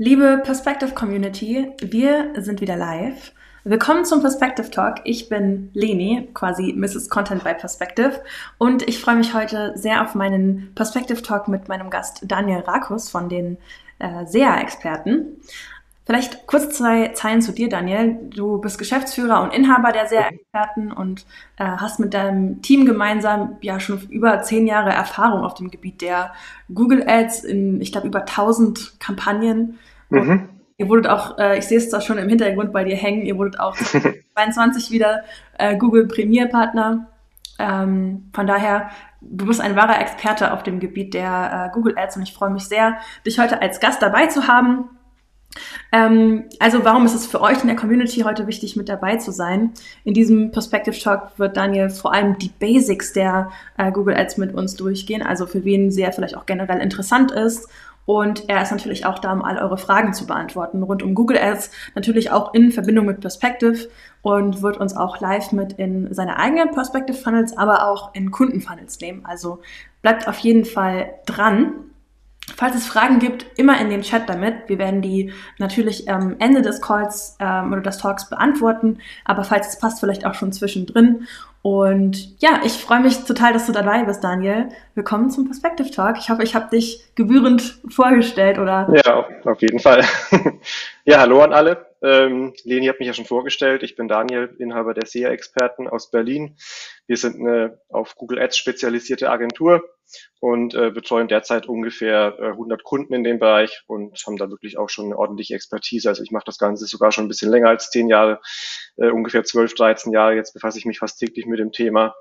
[0.00, 3.32] Liebe Perspective Community, wir sind wieder live.
[3.64, 5.00] Willkommen zum Perspective Talk.
[5.02, 7.10] Ich bin Leni, quasi Mrs.
[7.10, 8.22] Content by Perspective.
[8.58, 13.10] Und ich freue mich heute sehr auf meinen Perspective Talk mit meinem Gast Daniel Rakus
[13.10, 13.58] von den
[13.98, 15.40] äh, SEA-Experten.
[16.06, 18.18] Vielleicht kurz zwei Zeilen zu dir, Daniel.
[18.30, 21.26] Du bist Geschäftsführer und Inhaber der SEA-Experten und
[21.56, 26.00] äh, hast mit deinem Team gemeinsam ja schon über zehn Jahre Erfahrung auf dem Gebiet
[26.00, 26.32] der
[26.72, 29.78] Google Ads in, ich glaube, über 1000 Kampagnen
[30.10, 30.48] Mhm.
[30.76, 33.36] Ihr wurdet auch, äh, ich sehe es zwar schon im Hintergrund bei dir hängen, ihr
[33.36, 33.76] wurdet auch
[34.34, 35.24] 22 wieder
[35.58, 37.08] äh, Google Premier Partner.
[37.58, 38.90] Ähm, von daher,
[39.20, 42.50] du bist ein wahrer Experte auf dem Gebiet der äh, Google Ads und ich freue
[42.50, 44.90] mich sehr, dich heute als Gast dabei zu haben.
[45.90, 49.32] Ähm, also warum ist es für euch in der Community heute wichtig, mit dabei zu
[49.32, 49.72] sein?
[50.04, 54.54] In diesem Perspective Talk wird Daniel vor allem die Basics der äh, Google Ads mit
[54.54, 57.68] uns durchgehen, also für wen sehr vielleicht auch generell interessant ist
[58.08, 61.36] und er ist natürlich auch da, um all eure Fragen zu beantworten rund um Google
[61.36, 63.90] Ads, natürlich auch in Verbindung mit Perspective
[64.22, 68.98] und wird uns auch live mit in seine eigenen Perspective Funnels, aber auch in Kundenfunnels
[69.00, 69.26] nehmen.
[69.26, 69.60] Also
[70.00, 71.74] bleibt auf jeden Fall dran.
[72.58, 74.68] Falls es Fragen gibt, immer in den Chat damit.
[74.68, 79.68] Wir werden die natürlich am Ende des Calls ähm, oder des Talks beantworten, aber falls
[79.68, 81.28] es passt, vielleicht auch schon zwischendrin.
[81.62, 84.70] Und ja, ich freue mich total, dass du dabei bist, Daniel.
[84.96, 86.16] Willkommen zum Perspective Talk.
[86.18, 88.92] Ich hoffe, ich habe dich gebührend vorgestellt, oder?
[89.04, 90.04] Ja, auf jeden Fall.
[91.04, 91.86] ja, hallo an alle.
[92.02, 93.84] Ähm, Leni hat mich ja schon vorgestellt.
[93.84, 96.56] Ich bin Daniel, Inhaber der SEA-Experten aus Berlin.
[97.06, 99.84] Wir sind eine auf Google Ads spezialisierte Agentur
[100.40, 104.78] und äh, betreuen derzeit ungefähr äh, 100 Kunden in dem Bereich und haben da wirklich
[104.78, 106.08] auch schon eine ordentliche Expertise.
[106.08, 108.40] Also ich mache das Ganze sogar schon ein bisschen länger als zehn Jahre,
[108.96, 110.34] äh, ungefähr 12, 13 Jahre.
[110.34, 112.14] Jetzt befasse ich mich fast täglich mit dem Thema.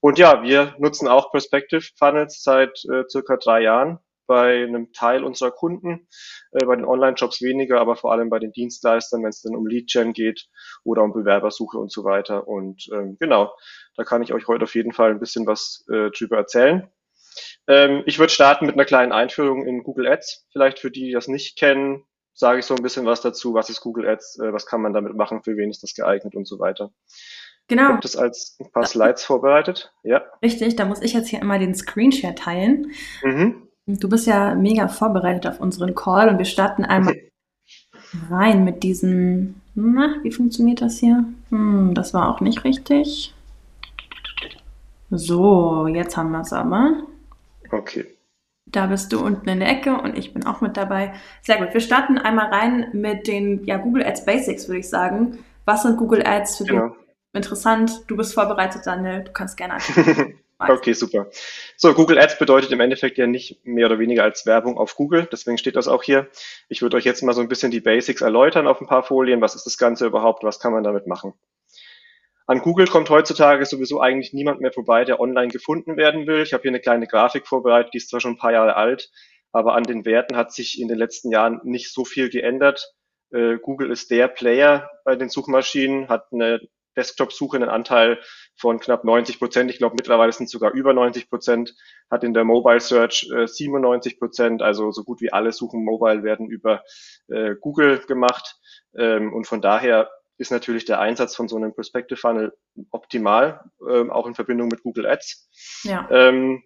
[0.00, 5.24] Und ja, wir nutzen auch Perspective Funnels seit äh, circa drei Jahren bei einem Teil
[5.24, 6.08] unserer Kunden,
[6.52, 9.66] äh, bei den Online-Jobs weniger, aber vor allem bei den Dienstleistern, wenn es dann um
[9.66, 10.48] Lead-Gen geht
[10.84, 12.46] oder um Bewerbersuche und so weiter.
[12.46, 13.54] Und ähm, genau,
[13.96, 16.90] da kann ich euch heute auf jeden Fall ein bisschen was äh, drüber erzählen.
[17.68, 20.46] Ähm, ich würde starten mit einer kleinen Einführung in Google Ads.
[20.52, 22.04] Vielleicht für die, die das nicht kennen,
[22.34, 23.54] sage ich so ein bisschen was dazu.
[23.54, 24.38] Was ist Google Ads?
[24.40, 25.42] Äh, was kann man damit machen?
[25.42, 26.92] Für wen ist das geeignet und so weiter.
[27.68, 27.92] Genau.
[27.92, 29.92] Gibt es als ein paar Slides vorbereitet?
[30.04, 30.22] Ja.
[30.42, 32.92] Richtig, da muss ich jetzt hier immer den Screenshare teilen.
[33.22, 33.68] Mhm.
[33.86, 37.16] Du bist ja mega vorbereitet auf unseren Call und wir starten einmal
[38.30, 39.60] rein mit diesem.
[39.74, 41.24] Na, wie funktioniert das hier?
[41.50, 43.34] Hm, das war auch nicht richtig.
[45.10, 47.02] So, jetzt haben wir es aber.
[47.70, 48.06] Okay.
[48.66, 51.14] Da bist du unten in der Ecke und ich bin auch mit dabei.
[51.42, 51.72] Sehr gut.
[51.72, 55.44] Wir starten einmal rein mit den ja, Google Ads Basics, würde ich sagen.
[55.64, 56.88] Was sind Google Ads für genau.
[56.88, 56.96] dich?
[57.32, 58.02] Interessant.
[58.08, 59.22] Du bist vorbereitet, Daniel.
[59.22, 59.74] Du kannst gerne
[60.58, 60.78] anfangen.
[60.78, 61.28] Okay, super.
[61.76, 65.28] So, Google Ads bedeutet im Endeffekt ja nicht mehr oder weniger als Werbung auf Google.
[65.30, 66.28] Deswegen steht das auch hier.
[66.68, 69.42] Ich würde euch jetzt mal so ein bisschen die Basics erläutern auf ein paar Folien.
[69.42, 70.44] Was ist das Ganze überhaupt?
[70.44, 71.34] Was kann man damit machen?
[72.46, 76.42] An Google kommt heutzutage sowieso eigentlich niemand mehr vorbei, der online gefunden werden will.
[76.42, 79.10] Ich habe hier eine kleine Grafik vorbereitet, die ist zwar schon ein paar Jahre alt,
[79.50, 82.94] aber an den Werten hat sich in den letzten Jahren nicht so viel geändert.
[83.32, 86.60] Äh, Google ist der Player bei den Suchmaschinen, hat eine
[86.96, 88.18] Desktop-Suche einen Anteil
[88.56, 89.70] von knapp 90 Prozent.
[89.70, 91.74] Ich glaube, mittlerweile sind es sogar über 90 Prozent.
[92.10, 94.62] Hat in der Mobile Search äh, 97 Prozent.
[94.62, 96.82] Also so gut wie alle Suchen mobile werden über
[97.28, 98.56] äh, Google gemacht.
[98.96, 100.08] Ähm, und von daher
[100.38, 102.56] ist natürlich der Einsatz von so einem Perspective Funnel
[102.90, 105.48] optimal, ähm, auch in Verbindung mit Google Ads.
[105.84, 106.08] Ja.
[106.10, 106.62] Ähm,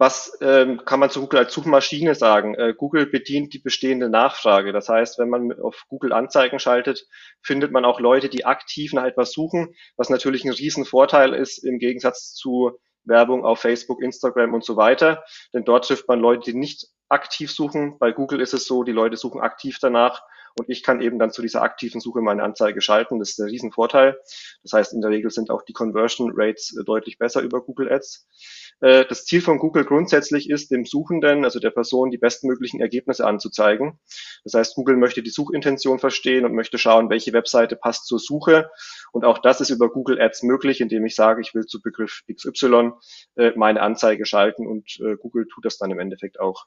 [0.00, 2.54] was ähm, kann man zu Google als Suchmaschine sagen?
[2.54, 4.72] Äh, Google bedient die bestehende Nachfrage.
[4.72, 7.04] Das heißt, wenn man auf Google Anzeigen schaltet,
[7.42, 11.80] findet man auch Leute, die aktiv nach etwas suchen, was natürlich ein Riesenvorteil ist im
[11.80, 15.24] Gegensatz zu Werbung auf Facebook, Instagram und so weiter.
[15.52, 17.98] Denn dort trifft man Leute, die nicht aktiv suchen.
[17.98, 20.22] Bei Google ist es so, die Leute suchen aktiv danach
[20.58, 23.18] und ich kann eben dann zu dieser aktiven Suche meine Anzeige schalten.
[23.18, 24.18] Das ist ein Riesenvorteil.
[24.62, 27.90] Das heißt, in der Regel sind auch die Conversion Rates äh, deutlich besser über Google
[27.92, 28.26] Ads.
[28.80, 33.26] Äh, das Ziel von Google grundsätzlich ist, dem Suchenden, also der Person, die bestmöglichen Ergebnisse
[33.26, 33.98] anzuzeigen.
[34.44, 38.70] Das heißt, Google möchte die Suchintention verstehen und möchte schauen, welche Webseite passt zur Suche.
[39.12, 42.22] Und auch das ist über Google Ads möglich, indem ich sage, ich will zu Begriff
[42.32, 42.92] XY
[43.36, 46.66] äh, meine Anzeige schalten und Google tut das dann im Endeffekt auch.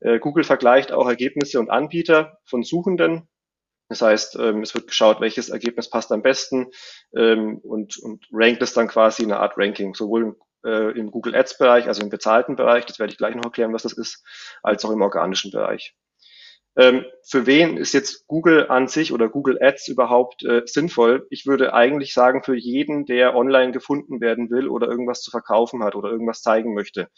[0.00, 3.28] Äh, Google vergleicht auch Ergebnisse und Anbieter von Suchenden.
[3.88, 6.70] Das heißt, ähm, es wird geschaut, welches Ergebnis passt am besten
[7.16, 11.36] ähm, und, und rankt es dann quasi in einer Art Ranking, sowohl äh, im Google
[11.36, 14.24] Ads Bereich, also im bezahlten Bereich, das werde ich gleich noch erklären, was das ist,
[14.62, 15.94] als auch im organischen Bereich.
[16.78, 21.26] Ähm, für wen ist jetzt Google an sich oder Google Ads überhaupt äh, sinnvoll?
[21.30, 25.82] Ich würde eigentlich sagen, für jeden, der online gefunden werden will oder irgendwas zu verkaufen
[25.82, 27.08] hat oder irgendwas zeigen möchte.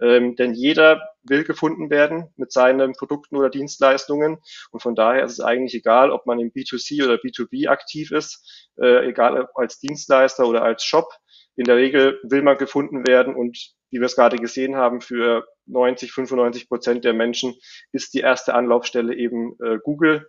[0.00, 4.38] Ähm, denn jeder will gefunden werden mit seinen Produkten oder Dienstleistungen.
[4.70, 8.70] Und von daher ist es eigentlich egal, ob man im B2C oder B2B aktiv ist,
[8.80, 11.08] äh, egal ob als Dienstleister oder als Shop.
[11.56, 15.46] In der Regel will man gefunden werden und wie wir es gerade gesehen haben, für
[15.66, 17.54] 90, 95 Prozent der Menschen
[17.92, 20.28] ist die erste Anlaufstelle eben äh, Google.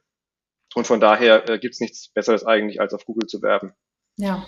[0.75, 3.73] Und von daher äh, gibt es nichts Besseres eigentlich, als auf Google zu werben.
[4.17, 4.45] Ja.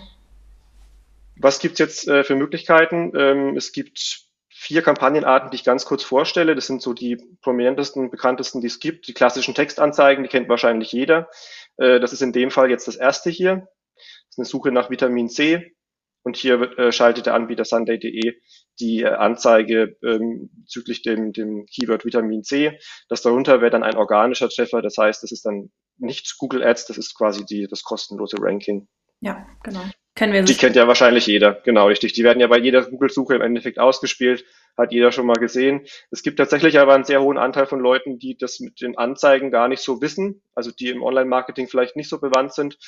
[1.36, 3.12] Was gibt's jetzt äh, für Möglichkeiten?
[3.16, 6.54] Ähm, es gibt vier Kampagnenarten, die ich ganz kurz vorstelle.
[6.54, 9.08] Das sind so die prominentesten, bekanntesten, die es gibt.
[9.08, 11.30] Die klassischen Textanzeigen, die kennt wahrscheinlich jeder.
[11.78, 13.68] Äh, das ist in dem Fall jetzt das erste hier.
[13.96, 15.74] Das ist eine Suche nach Vitamin C.
[16.22, 18.34] Und hier äh, schaltet der Anbieter Sunday.de
[18.78, 22.78] die äh, Anzeige ähm, bezüglich dem, dem Keyword Vitamin C.
[23.08, 24.82] Das darunter wäre dann ein organischer Treffer.
[24.82, 28.88] Das heißt, das ist dann nicht Google Ads, das ist quasi die, das kostenlose Ranking.
[29.20, 29.82] Ja, genau.
[30.14, 32.14] Kennen wir Die kennt ja wahrscheinlich jeder, genau richtig.
[32.14, 34.44] Die werden ja bei jeder Google-Suche im Endeffekt ausgespielt,
[34.80, 35.86] hat jeder schon mal gesehen.
[36.10, 39.50] Es gibt tatsächlich aber einen sehr hohen Anteil von Leuten, die das mit den Anzeigen
[39.50, 42.78] gar nicht so wissen, also die im Online-Marketing vielleicht nicht so bewandt sind.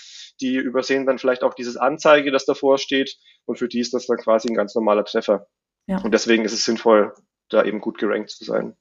[0.41, 4.07] Die übersehen dann vielleicht auch dieses Anzeige, das davor steht und für die ist das
[4.07, 5.47] dann quasi ein ganz normaler Treffer.
[5.87, 5.99] Ja.
[6.03, 7.15] Und deswegen ist es sinnvoll,
[7.49, 8.77] da eben gut gerankt zu sein.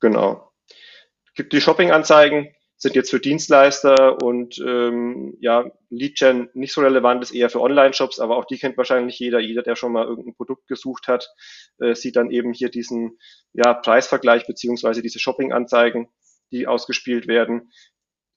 [0.00, 0.52] Genau.
[0.68, 2.54] Es gibt die Shopping-Anzeigen,
[2.84, 8.20] sind jetzt für Dienstleister und ähm, ja, Lead-Gen nicht so relevant, ist eher für Online-Shops,
[8.20, 9.40] aber auch die kennt wahrscheinlich jeder.
[9.40, 11.34] Jeder, der schon mal irgendein Produkt gesucht hat,
[11.78, 13.18] äh, sieht dann eben hier diesen
[13.54, 16.10] ja, Preisvergleich beziehungsweise diese Shopping-Anzeigen,
[16.52, 17.72] die ausgespielt werden.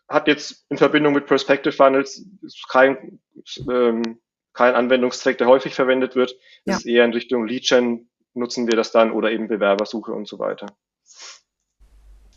[0.08, 2.26] Hat jetzt in Verbindung mit Perspective Funnels
[2.70, 3.20] kein,
[3.70, 4.22] ähm,
[4.54, 6.32] kein Anwendungszweck, der häufig verwendet wird.
[6.64, 6.76] Ja.
[6.76, 10.40] Es ist eher in Richtung Lead-Gen nutzen wir das dann oder eben Bewerbersuche und so
[10.40, 10.68] weiter.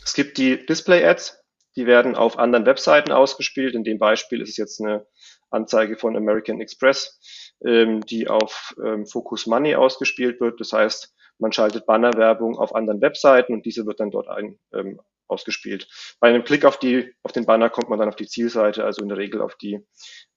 [0.04, 1.39] Es gibt die Display-Ads,
[1.76, 3.74] die werden auf anderen Webseiten ausgespielt.
[3.74, 5.06] In dem Beispiel ist es jetzt eine
[5.50, 7.20] Anzeige von American Express,
[7.64, 10.60] ähm, die auf ähm, Focus Money ausgespielt wird.
[10.60, 15.00] Das heißt, man schaltet Bannerwerbung auf anderen Webseiten und diese wird dann dort ein, ähm,
[15.30, 15.88] ausgespielt.
[16.18, 19.02] Bei einem Klick auf, die, auf den Banner kommt man dann auf die Zielseite, also
[19.02, 19.80] in der Regel auf die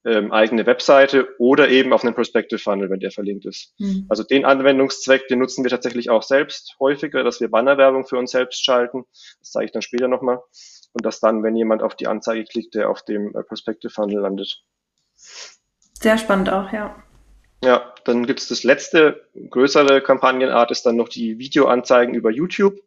[0.06, 3.74] ähm, eigene Webseite oder eben auf einen Perspective Funnel, wenn der verlinkt ist.
[3.80, 4.06] Mhm.
[4.10, 8.32] Also den Anwendungszweck, den nutzen wir tatsächlich auch selbst häufiger, dass wir Bannerwerbung für uns
[8.32, 9.06] selbst schalten.
[9.40, 10.42] Das zeige ich dann später nochmal.
[10.94, 14.20] Und dass dann, wenn jemand auf die Anzeige klickt, der auf dem äh, Perspective Funnel
[14.22, 14.64] landet.
[15.16, 16.96] Sehr spannend auch, ja.
[17.64, 22.80] Ja, dann gibt es das letzte größere Kampagnenart, ist dann noch die Videoanzeigen über YouTube.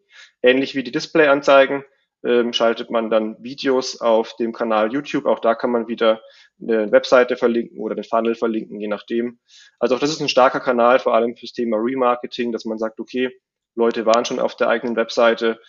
[0.42, 1.84] Ähnlich wie die Displayanzeigen
[2.24, 5.26] ähm, schaltet man dann Videos auf dem Kanal YouTube.
[5.26, 6.20] Auch da kann man wieder
[6.60, 9.38] eine Webseite verlinken oder den Funnel verlinken, je nachdem.
[9.78, 13.00] Also auch das ist ein starker Kanal, vor allem fürs Thema Remarketing, dass man sagt,
[13.00, 13.30] okay,
[13.76, 15.60] Leute waren schon auf der eigenen Webseite.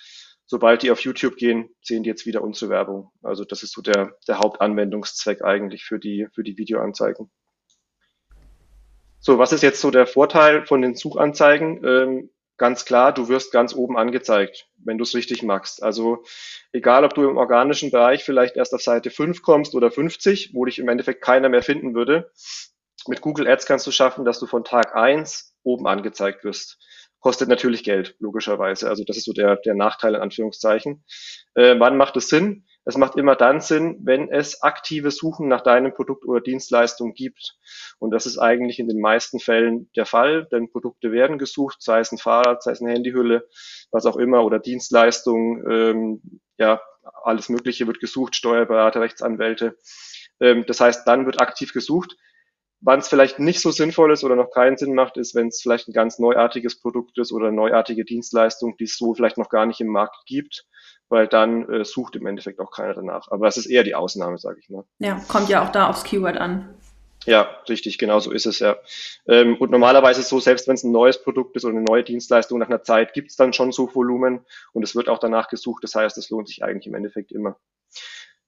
[0.49, 3.11] Sobald die auf YouTube gehen, sehen die jetzt wieder unsere Werbung.
[3.21, 7.29] Also das ist so der, der Hauptanwendungszweck eigentlich für die, für die Videoanzeigen.
[9.19, 11.83] So, was ist jetzt so der Vorteil von den Suchanzeigen?
[11.83, 15.83] Ähm, ganz klar, du wirst ganz oben angezeigt, wenn du es richtig machst.
[15.83, 16.23] Also
[16.71, 20.63] egal, ob du im organischen Bereich vielleicht erst auf Seite 5 kommst oder 50, wo
[20.63, 22.31] dich im Endeffekt keiner mehr finden würde.
[23.05, 26.79] Mit Google Ads kannst du schaffen, dass du von Tag 1 oben angezeigt wirst.
[27.19, 28.90] Kostet natürlich Geld, logischerweise.
[28.90, 31.04] Also das ist so der, der Nachteil in Anführungszeichen.
[31.56, 32.66] Äh, wann macht es Sinn?
[32.86, 37.58] Es macht immer dann Sinn, wenn es aktive Suchen nach deinem Produkt oder Dienstleistung gibt.
[38.00, 42.00] Und das ist eigentlich in den meisten Fällen der Fall, denn Produkte werden gesucht, sei
[42.00, 43.45] es ein Fahrrad, sei es eine Handyhülle,
[43.92, 46.80] was auch immer, oder Dienstleistungen, ähm, ja,
[47.24, 49.78] alles Mögliche wird gesucht, Steuerberater, Rechtsanwälte.
[50.40, 52.16] Ähm, das heißt, dann wird aktiv gesucht.
[52.80, 55.62] Wann es vielleicht nicht so sinnvoll ist oder noch keinen Sinn macht, ist, wenn es
[55.62, 59.66] vielleicht ein ganz neuartiges Produkt ist oder neuartige Dienstleistung, die es so vielleicht noch gar
[59.66, 60.66] nicht im Markt gibt
[61.10, 63.28] weil dann äh, sucht im Endeffekt auch keiner danach.
[63.31, 64.84] Aber das ist eher die Ausnahme, sage ich mal.
[65.00, 66.74] Ja, kommt ja auch da aufs Keyword an.
[67.26, 68.78] Ja, richtig, genau so ist es ja.
[69.28, 71.84] Ähm, und normalerweise ist es so, selbst wenn es ein neues Produkt ist oder eine
[71.84, 75.19] neue Dienstleistung nach einer Zeit, gibt es dann schon so Volumen und es wird auch
[75.19, 75.84] danach gesucht.
[75.84, 77.57] Das heißt, es lohnt sich eigentlich im Endeffekt immer.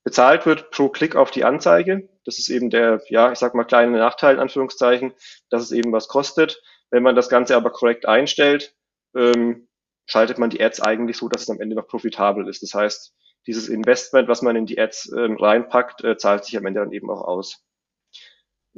[0.09, 2.09] Bezahlt wird pro Klick auf die Anzeige.
[2.25, 5.13] Das ist eben der, ja, ich sag mal, kleine Nachteil in Anführungszeichen,
[5.51, 6.63] dass es eben was kostet.
[6.89, 8.73] Wenn man das Ganze aber korrekt einstellt,
[9.15, 9.67] ähm,
[10.07, 12.63] schaltet man die Ads eigentlich so, dass es am Ende noch profitabel ist.
[12.63, 13.13] Das heißt,
[13.45, 16.91] dieses Investment, was man in die Ads ähm, reinpackt, äh, zahlt sich am Ende dann
[16.91, 17.63] eben auch aus.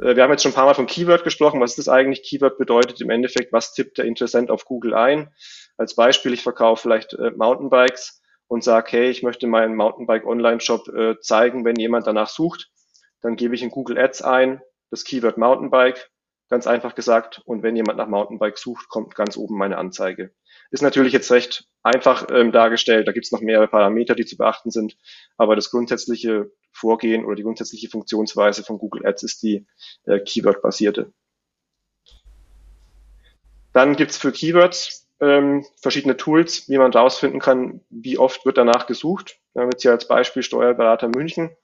[0.02, 1.62] Äh, wir haben jetzt schon ein paar Mal von Keyword gesprochen.
[1.62, 2.24] Was ist das eigentlich?
[2.24, 5.34] Keyword bedeutet im Endeffekt, was tippt der Interessent auf Google ein?
[5.78, 8.21] Als Beispiel, ich verkaufe vielleicht äh, Mountainbikes
[8.52, 12.70] und sage, hey, ich möchte meinen Mountainbike Online-Shop äh, zeigen, wenn jemand danach sucht.
[13.22, 16.12] Dann gebe ich in Google Ads ein, das Keyword Mountainbike.
[16.50, 17.42] ganz einfach gesagt.
[17.46, 20.34] Und wenn jemand nach Mountainbike sucht, kommt ganz oben meine Anzeige.
[20.70, 23.08] Ist natürlich jetzt recht einfach ähm, dargestellt.
[23.08, 24.98] Da gibt es noch mehrere Parameter, die zu beachten sind.
[25.38, 29.66] Aber das grundsätzliche Vorgehen oder die grundsätzliche Funktionsweise von Google Ads ist die
[30.04, 31.14] äh, Keyword-basierte.
[33.72, 38.88] Dann gibt's für Keywords ähm, verschiedene Tools, wie man rausfinden kann, wie oft wird danach
[38.88, 39.38] gesucht.
[39.54, 41.56] Wir haben jetzt hier als Beispiel Steuerberater München.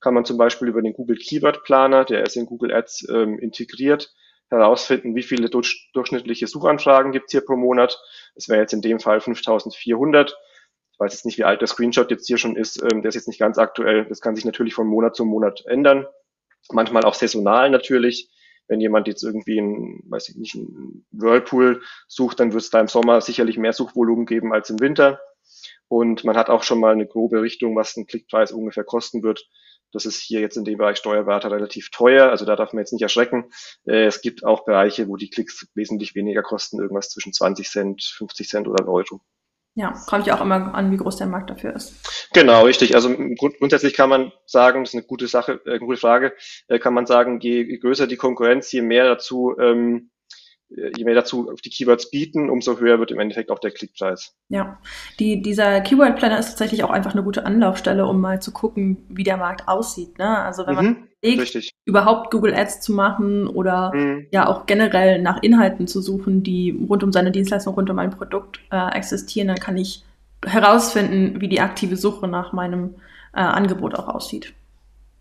[0.00, 3.38] Kann man zum Beispiel über den Google Keyword Planer, der ist in Google Ads ähm,
[3.38, 4.12] integriert,
[4.50, 7.98] herausfinden, wie viele durch, durchschnittliche Suchanfragen gibt's hier pro Monat.
[8.34, 10.36] Das wäre jetzt in dem Fall 5400.
[10.92, 12.82] Ich weiß jetzt nicht, wie alt der Screenshot jetzt hier schon ist.
[12.82, 14.06] Ähm, der ist jetzt nicht ganz aktuell.
[14.06, 16.06] Das kann sich natürlich von Monat zu Monat ändern.
[16.72, 18.30] Manchmal auch saisonal natürlich.
[18.66, 22.80] Wenn jemand jetzt irgendwie ein, weiß ich nicht, ein Whirlpool sucht, dann wird es da
[22.80, 25.20] im Sommer sicherlich mehr Suchvolumen geben als im Winter.
[25.88, 29.46] Und man hat auch schon mal eine grobe Richtung, was ein Klickpreis ungefähr kosten wird.
[29.92, 32.92] Das ist hier jetzt in dem Bereich Steuerberater relativ teuer, also da darf man jetzt
[32.92, 33.52] nicht erschrecken.
[33.86, 38.02] Äh, es gibt auch Bereiche, wo die Klicks wesentlich weniger kosten, irgendwas zwischen 20 Cent,
[38.02, 39.20] 50 Cent oder Euro.
[39.76, 41.94] Ja, kommt ja auch immer an, wie groß der Markt dafür ist.
[42.32, 42.94] Genau, richtig.
[42.94, 46.32] Also grund grundsätzlich kann man sagen, das ist eine gute Sache, äh, eine gute Frage,
[46.68, 50.10] äh, kann man sagen, je größer die Konkurrenz, je mehr dazu ähm,
[50.68, 54.34] je mehr dazu auf die Keywords bieten, umso höher wird im Endeffekt auch der Klickpreis.
[54.48, 54.78] Ja,
[55.18, 59.04] die, dieser Keyword Planner ist tatsächlich auch einfach eine gute Anlaufstelle, um mal zu gucken,
[59.08, 60.18] wie der Markt aussieht.
[60.18, 60.38] Ne?
[60.38, 64.26] Also wenn man mhm, überlegt, überhaupt Google Ads zu machen oder mhm.
[64.30, 68.10] ja auch generell nach Inhalten zu suchen, die rund um seine Dienstleistung, rund um ein
[68.10, 70.02] Produkt äh, existieren, dann kann ich
[70.44, 72.96] herausfinden, wie die aktive Suche nach meinem
[73.32, 74.54] äh, Angebot auch aussieht.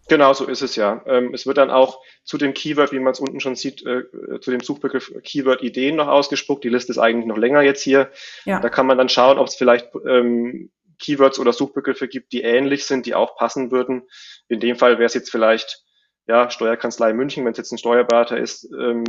[0.10, 1.02] Genau, so ist es ja.
[1.06, 4.04] Ähm, es wird dann auch zu dem Keyword, wie man es unten schon sieht, äh,
[4.42, 6.64] zu dem Suchbegriff Keyword Ideen noch ausgespuckt.
[6.64, 8.12] Die Liste ist eigentlich noch länger jetzt hier.
[8.46, 8.60] Ja.
[8.60, 12.86] Da kann man dann schauen, ob es vielleicht ähm, Keywords oder Suchbegriffe gibt, die ähnlich
[12.86, 14.04] sind, die auch passen würden.
[14.50, 15.84] In dem Fall wäre es jetzt vielleicht
[16.28, 19.04] ja Steuerkanzlei München, wenn es jetzt ein Steuerberater ist, ähm,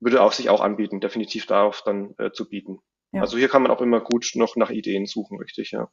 [0.00, 2.78] würde auch sich auch anbieten, definitiv darauf dann äh, zu bieten.
[3.12, 3.22] Ja.
[3.22, 5.90] Also hier kann man auch immer gut noch nach Ideen suchen, richtig, ja.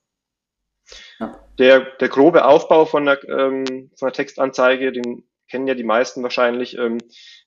[1.19, 1.44] Ja.
[1.57, 6.21] Der, der grobe Aufbau von der, ähm, von der Textanzeige, den kennen ja die meisten
[6.23, 6.97] wahrscheinlich, ähm,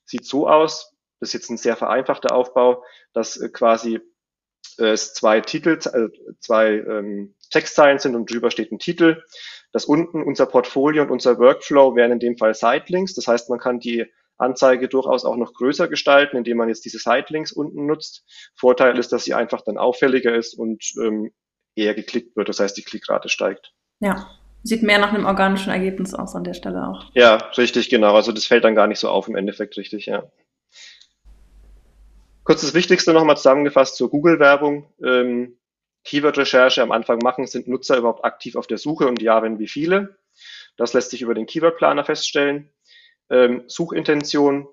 [0.05, 0.95] sieht so aus.
[1.19, 3.99] Das ist jetzt ein sehr vereinfachter Aufbau, dass äh, quasi
[4.79, 9.23] äh, es zwei Titel, äh, zwei ähm, Textzeilen sind und drüber steht ein Titel.
[9.71, 13.13] Das unten unser Portfolio und unser Workflow wären in dem Fall Sitelinks.
[13.13, 14.05] Das heißt, man kann die
[14.37, 18.23] Anzeige durchaus auch noch größer gestalten, indem man jetzt diese Sitelinks unten nutzt.
[18.55, 21.31] Vorteil ist, dass sie einfach dann auffälliger ist und ähm,
[21.75, 22.49] eher geklickt wird.
[22.49, 23.73] Das heißt, die Klickrate steigt.
[23.99, 24.29] Ja,
[24.63, 27.05] sieht mehr nach einem organischen Ergebnis aus an der Stelle auch.
[27.13, 28.15] Ja, richtig, genau.
[28.15, 30.23] Also das fällt dann gar nicht so auf im Endeffekt, richtig, ja.
[32.43, 34.91] Kurz das Wichtigste nochmal zusammengefasst zur Google-Werbung.
[35.03, 35.57] Ähm,
[36.03, 39.67] Keyword-Recherche am Anfang machen, sind Nutzer überhaupt aktiv auf der Suche und ja, wenn wie
[39.67, 40.17] viele?
[40.77, 42.71] Das lässt sich über den Keyword-Planer feststellen.
[43.29, 44.67] Ähm, Suchintention,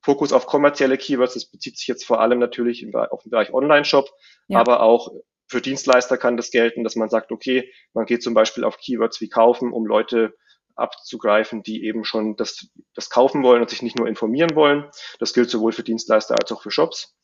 [0.00, 4.10] Fokus auf kommerzielle Keywords, das bezieht sich jetzt vor allem natürlich auf den Bereich Online-Shop,
[4.48, 4.58] ja.
[4.58, 5.12] aber auch
[5.52, 9.20] für Dienstleister kann das gelten, dass man sagt, okay, man geht zum Beispiel auf Keywords
[9.20, 10.34] wie kaufen, um Leute
[10.74, 14.90] abzugreifen, die eben schon das, das kaufen wollen und sich nicht nur informieren wollen.
[15.18, 17.14] Das gilt sowohl für Dienstleister als auch für Shops.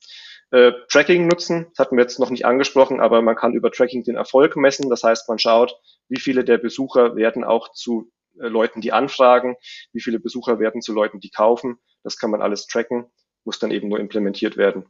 [0.50, 4.04] Äh, Tracking nutzen, das hatten wir jetzt noch nicht angesprochen, aber man kann über Tracking
[4.04, 4.90] den Erfolg messen.
[4.90, 5.74] Das heißt, man schaut,
[6.08, 9.56] wie viele der Besucher werden auch zu äh, Leuten, die anfragen,
[9.92, 11.78] wie viele Besucher werden zu Leuten, die kaufen.
[12.02, 13.06] Das kann man alles tracken,
[13.44, 14.84] muss dann eben nur implementiert werden.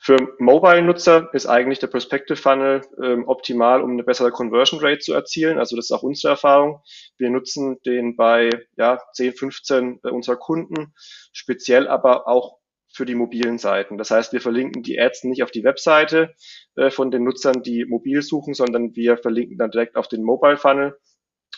[0.00, 5.12] Für Mobile-Nutzer ist eigentlich der Perspective Funnel ähm, optimal, um eine bessere Conversion Rate zu
[5.12, 5.58] erzielen.
[5.58, 6.82] Also das ist auch unsere Erfahrung.
[7.16, 10.94] Wir nutzen den bei ja, 10, 15 unserer Kunden,
[11.32, 12.58] speziell aber auch
[12.90, 13.98] für die mobilen Seiten.
[13.98, 16.34] Das heißt, wir verlinken die Ads nicht auf die Webseite
[16.76, 20.56] äh, von den Nutzern, die mobil suchen, sondern wir verlinken dann direkt auf den Mobile
[20.56, 20.96] Funnel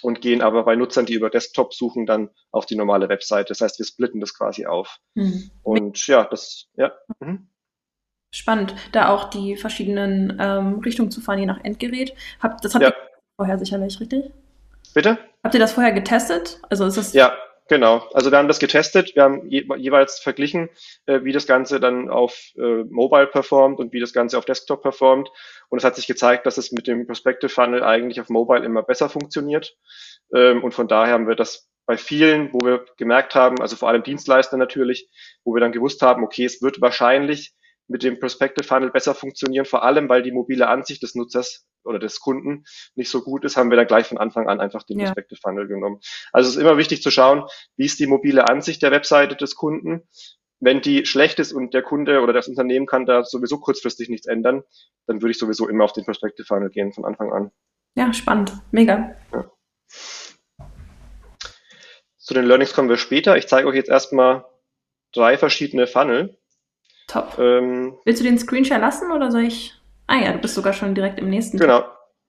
[0.02, 3.49] und gehen aber bei Nutzern, die über Desktop suchen, dann auf die normale Webseite.
[3.49, 4.99] Das heißt, wir splitten das quasi auf.
[5.14, 5.50] Mhm.
[5.62, 6.92] Und ja, das, ja.
[7.20, 7.49] Mhm.
[8.32, 12.14] Spannend, da auch die verschiedenen ähm, Richtungen zu fahren, je nach Endgerät.
[12.40, 12.90] Habt, das habt ja.
[12.90, 12.96] ihr
[13.37, 14.30] vorher sicherlich, richtig?
[14.94, 15.18] Bitte?
[15.42, 16.60] Habt ihr das vorher getestet?
[16.68, 17.37] Also ist das ja,
[17.68, 18.08] genau.
[18.14, 19.16] Also wir haben das getestet.
[19.16, 20.68] Wir haben je, jeweils verglichen,
[21.06, 24.82] äh, wie das Ganze dann auf äh, Mobile performt und wie das Ganze auf Desktop
[24.82, 25.28] performt.
[25.68, 28.84] Und es hat sich gezeigt, dass es mit dem Perspective Funnel eigentlich auf Mobile immer
[28.84, 29.76] besser funktioniert.
[30.32, 33.88] Ähm, und von daher haben wir das bei vielen, wo wir gemerkt haben, also vor
[33.88, 35.08] allem Dienstleister natürlich,
[35.42, 37.54] wo wir dann gewusst haben, okay, es wird wahrscheinlich
[37.90, 41.99] mit dem Perspective Funnel besser funktionieren, vor allem weil die mobile Ansicht des Nutzers oder
[41.99, 44.99] des Kunden nicht so gut ist, haben wir dann gleich von Anfang an einfach den
[44.99, 45.06] ja.
[45.06, 45.99] Perspective Funnel genommen.
[46.32, 47.44] Also es ist immer wichtig zu schauen,
[47.76, 50.09] wie ist die mobile Ansicht der Webseite des Kunden.
[50.61, 54.26] Wenn die schlecht ist und der Kunde oder das Unternehmen kann da sowieso kurzfristig nichts
[54.26, 54.62] ändern,
[55.06, 57.50] dann würde ich sowieso immer auf den Perspective Funnel gehen von Anfang an.
[57.97, 58.52] Ja, spannend.
[58.70, 59.16] Mega.
[59.32, 59.50] Ja.
[62.18, 63.37] Zu den Learnings kommen wir später.
[63.37, 64.44] Ich zeige euch jetzt erstmal
[65.12, 66.39] drei verschiedene Funnel.
[67.11, 67.38] Top.
[67.38, 69.75] Ähm, Willst du den Screenshare lassen oder soll ich?
[70.07, 71.59] Ah ja, du bist sogar schon direkt im nächsten.
[71.59, 71.85] Genau.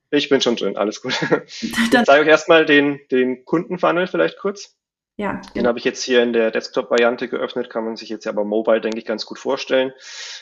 [0.09, 1.13] Ich bin schon drin, alles gut.
[1.61, 4.75] ich zeige euch erstmal den, den Kundenfunnel vielleicht kurz.
[5.17, 5.33] Ja.
[5.33, 5.69] Den genau.
[5.69, 8.97] habe ich jetzt hier in der Desktop-Variante geöffnet, kann man sich jetzt aber mobile, denke
[8.97, 9.93] ich, ganz gut vorstellen.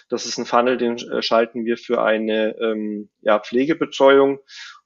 [0.09, 4.39] Das ist ein Funnel, den äh, schalten wir für eine ähm, ja, Pflegebetreuung.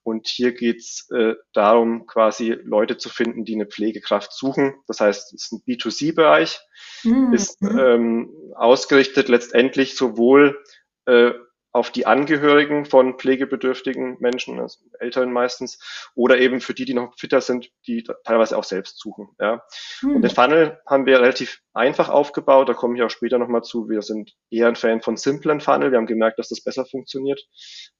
[0.03, 4.75] Und hier geht's äh, darum, quasi Leute zu finden, die eine Pflegekraft suchen.
[4.88, 6.60] Das heißt, es ist ein B2C-Bereich,
[7.03, 7.33] mhm.
[7.33, 10.62] ist ähm, ausgerichtet letztendlich sowohl
[11.05, 11.31] äh,
[11.73, 15.79] auf die Angehörigen von pflegebedürftigen Menschen, also Eltern meistens,
[16.13, 19.29] oder eben für die, die noch fitter sind, die teilweise auch selbst suchen.
[19.39, 19.63] Ja.
[20.01, 20.17] Hm.
[20.17, 23.89] Und den Funnel haben wir relativ einfach aufgebaut, da komme ich auch später nochmal zu.
[23.89, 25.89] Wir sind eher ein Fan von simplen Funnel.
[25.89, 27.43] Wir haben gemerkt, dass das besser funktioniert,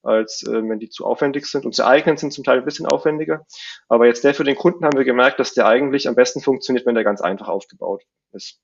[0.04, 1.66] als äh, wenn die zu aufwendig sind.
[1.66, 3.44] Unsere eigenen sind zum Teil ein bisschen aufwendiger.
[3.90, 6.86] Aber jetzt der für den Kunden haben wir gemerkt, dass der eigentlich am besten funktioniert,
[6.86, 8.04] wenn der ganz einfach aufgebaut
[8.34, 8.60] ist.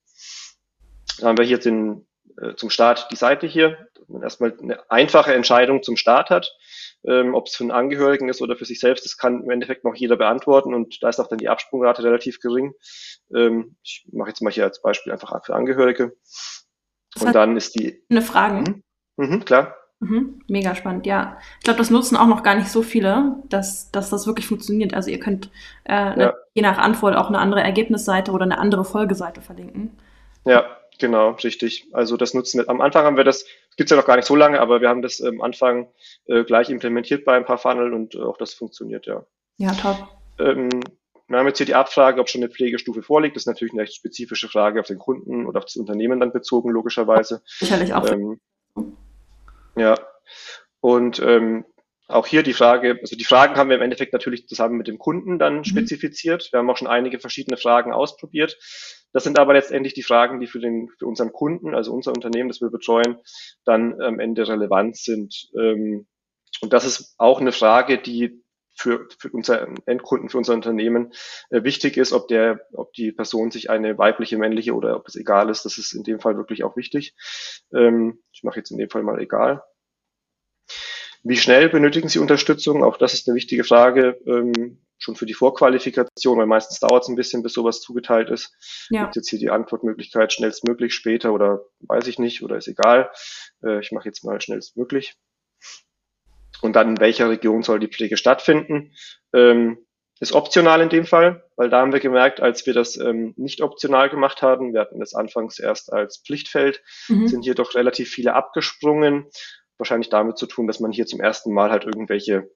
[1.20, 2.06] Da haben wir hier den
[2.42, 6.56] äh, zum Start die Seite hier, dass man erstmal eine einfache Entscheidung zum Start hat.
[7.06, 9.86] Ähm, ob es für einen Angehörigen ist oder für sich selbst, das kann im Endeffekt
[9.86, 12.74] noch jeder beantworten und da ist auch dann die Absprungrate relativ gering.
[13.34, 16.18] Ähm, ich mache jetzt mal hier als Beispiel einfach für Angehörige.
[17.14, 18.04] Das und dann ist die.
[18.10, 18.70] Eine Frage.
[18.70, 18.84] Mhm,
[19.16, 19.78] mhm klar.
[20.02, 21.38] Mhm, mega spannend, ja.
[21.60, 24.94] Ich glaube, das nutzen auch noch gar nicht so viele, dass, dass das wirklich funktioniert.
[24.94, 25.50] Also ihr könnt
[25.86, 26.34] äh, ja.
[26.54, 29.98] je nach Antwort auch eine andere Ergebnisseite oder eine andere Folgeseite verlinken.
[30.46, 31.88] Ja, Genau, richtig.
[31.94, 32.70] Also das nutzen wir.
[32.70, 33.46] Am Anfang haben wir das,
[33.78, 35.88] gibt's ja noch gar nicht so lange, aber wir haben das am Anfang
[36.26, 39.26] äh, gleich implementiert bei ein paar Funnel und äh, auch das funktioniert, ja.
[39.58, 40.10] Ja, top.
[40.40, 40.70] Ähm,
[41.28, 43.36] wir haben jetzt hier die Abfrage, ob schon eine Pflegestufe vorliegt.
[43.36, 46.34] Das ist natürlich eine recht spezifische Frage auf den Kunden oder auf das Unternehmen dann
[46.34, 47.42] bezogen, logischerweise.
[47.46, 48.10] Sicherlich auch.
[48.10, 48.40] Ähm,
[49.76, 49.96] ja.
[50.82, 51.66] Und ähm,
[52.10, 54.98] auch hier die Frage, also die Fragen haben wir im Endeffekt natürlich zusammen mit dem
[54.98, 55.64] Kunden dann mhm.
[55.64, 56.50] spezifiziert.
[56.52, 58.58] Wir haben auch schon einige verschiedene Fragen ausprobiert.
[59.14, 62.50] Das sind aber letztendlich die Fragen, die für, den, für unseren Kunden, also unser Unternehmen,
[62.50, 63.18] das wir betreuen,
[63.64, 65.50] dann am Ende relevant sind.
[65.58, 66.08] Ähm,
[66.62, 68.44] und das ist auch eine Frage, die
[68.76, 71.12] für, für unser Endkunden, für unser Unternehmen
[71.50, 75.16] äh, wichtig ist, ob der, ob die Person sich eine weibliche, männliche oder ob es
[75.16, 75.66] egal ist.
[75.66, 77.14] Das ist in dem Fall wirklich auch wichtig.
[77.74, 79.64] Ähm, ich mache jetzt in dem Fall mal egal.
[81.24, 82.84] Wie schnell benötigen Sie Unterstützung?
[82.84, 84.18] Auch das ist eine wichtige Frage.
[84.26, 88.54] Ähm, schon für die Vorqualifikation, weil meistens dauert es ein bisschen, bis sowas zugeteilt ist.
[88.90, 89.04] Ja.
[89.04, 93.10] Gibt jetzt hier die Antwortmöglichkeit schnellstmöglich später oder weiß ich nicht oder ist egal.
[93.64, 95.16] Äh, ich mache jetzt mal schnellstmöglich.
[96.62, 98.94] Und dann in welcher Region soll die Pflege stattfinden?
[99.34, 99.78] Ähm,
[100.20, 103.62] ist optional in dem Fall, weil da haben wir gemerkt, als wir das ähm, nicht
[103.62, 107.28] optional gemacht haben, wir hatten das anfangs erst als Pflichtfeld, mhm.
[107.28, 109.28] sind hier doch relativ viele abgesprungen.
[109.80, 112.52] Wahrscheinlich damit zu tun, dass man hier zum ersten Mal halt irgendwelche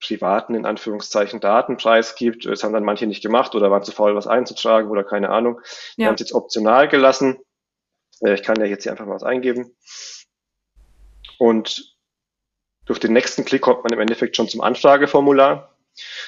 [0.00, 2.46] privaten, in Anführungszeichen, Daten preisgibt.
[2.46, 5.60] Das haben dann manche nicht gemacht oder waren zu faul, was einzutragen oder keine Ahnung.
[5.96, 5.96] Ja.
[5.96, 7.38] Wir haben es jetzt optional gelassen.
[8.20, 9.74] Äh, ich kann ja jetzt hier einfach mal was eingeben.
[11.38, 11.96] Und
[12.84, 15.76] durch den nächsten Klick kommt man im Endeffekt schon zum Anfrageformular.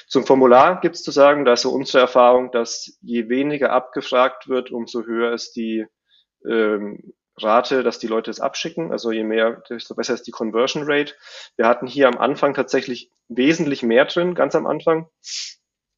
[0.07, 4.49] Zum Formular gibt es zu sagen, da ist so unsere Erfahrung, dass je weniger abgefragt
[4.49, 5.85] wird, umso höher ist die
[6.45, 8.91] ähm, Rate, dass die Leute es abschicken.
[8.91, 11.13] Also je mehr, desto besser ist die Conversion Rate.
[11.55, 15.07] Wir hatten hier am Anfang tatsächlich wesentlich mehr drin, ganz am Anfang,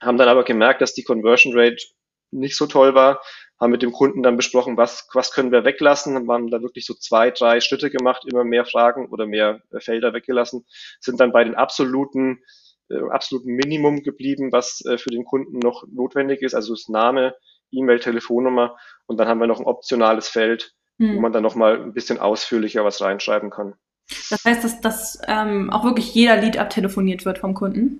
[0.01, 1.83] haben dann aber gemerkt, dass die Conversion Rate
[2.31, 3.21] nicht so toll war,
[3.59, 6.93] haben mit dem Kunden dann besprochen, was, was können wir weglassen, haben da wirklich so
[6.93, 10.65] zwei, drei Schritte gemacht, immer mehr Fragen oder mehr äh, Felder weggelassen,
[10.99, 12.41] sind dann bei den absoluten,
[12.89, 17.35] äh, absoluten Minimum geblieben, was äh, für den Kunden noch notwendig ist, also das Name,
[17.71, 18.77] E-Mail, Telefonnummer.
[19.05, 21.15] Und dann haben wir noch ein optionales Feld, hm.
[21.15, 23.73] wo man dann nochmal ein bisschen ausführlicher was reinschreiben kann.
[24.29, 27.99] Das heißt, dass, dass ähm, auch wirklich jeder Lied abtelefoniert wird vom Kunden?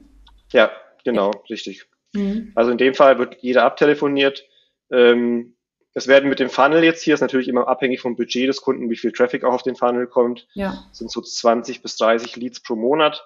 [0.52, 0.72] Ja,
[1.04, 1.88] genau, richtig.
[2.14, 2.52] Mhm.
[2.54, 4.46] Also in dem Fall wird jeder abtelefoniert.
[4.92, 5.56] Ähm,
[5.94, 8.90] es werden mit dem Funnel jetzt hier, ist natürlich immer abhängig vom Budget des Kunden,
[8.90, 10.48] wie viel Traffic auch auf den Funnel kommt.
[10.54, 10.86] Ja.
[10.90, 13.26] Das sind so 20 bis 30 Leads pro Monat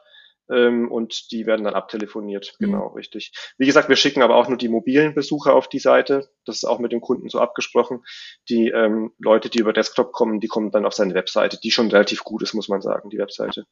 [0.50, 2.56] ähm, und die werden dann abtelefoniert.
[2.60, 2.66] Mhm.
[2.66, 3.32] Genau, richtig.
[3.58, 6.30] Wie gesagt, wir schicken aber auch nur die mobilen Besucher auf die Seite.
[6.46, 8.04] Das ist auch mit dem Kunden so abgesprochen.
[8.50, 11.90] Die ähm, Leute, die über Desktop kommen, die kommen dann auf seine Webseite, die schon
[11.90, 13.66] relativ gut ist, muss man sagen, die Webseite.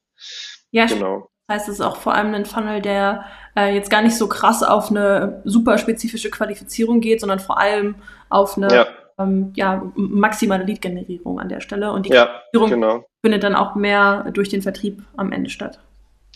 [0.72, 1.30] Ja, genau.
[1.48, 4.28] Das heißt, es ist auch vor allem ein Funnel, der äh, jetzt gar nicht so
[4.28, 7.96] krass auf eine super spezifische Qualifizierung geht, sondern vor allem
[8.30, 8.88] auf eine ja.
[9.20, 11.92] Ähm, ja, maximale Lead-Generierung an der Stelle.
[11.92, 13.06] Und die ja, genau.
[13.24, 15.80] findet dann auch mehr durch den Vertrieb am Ende statt.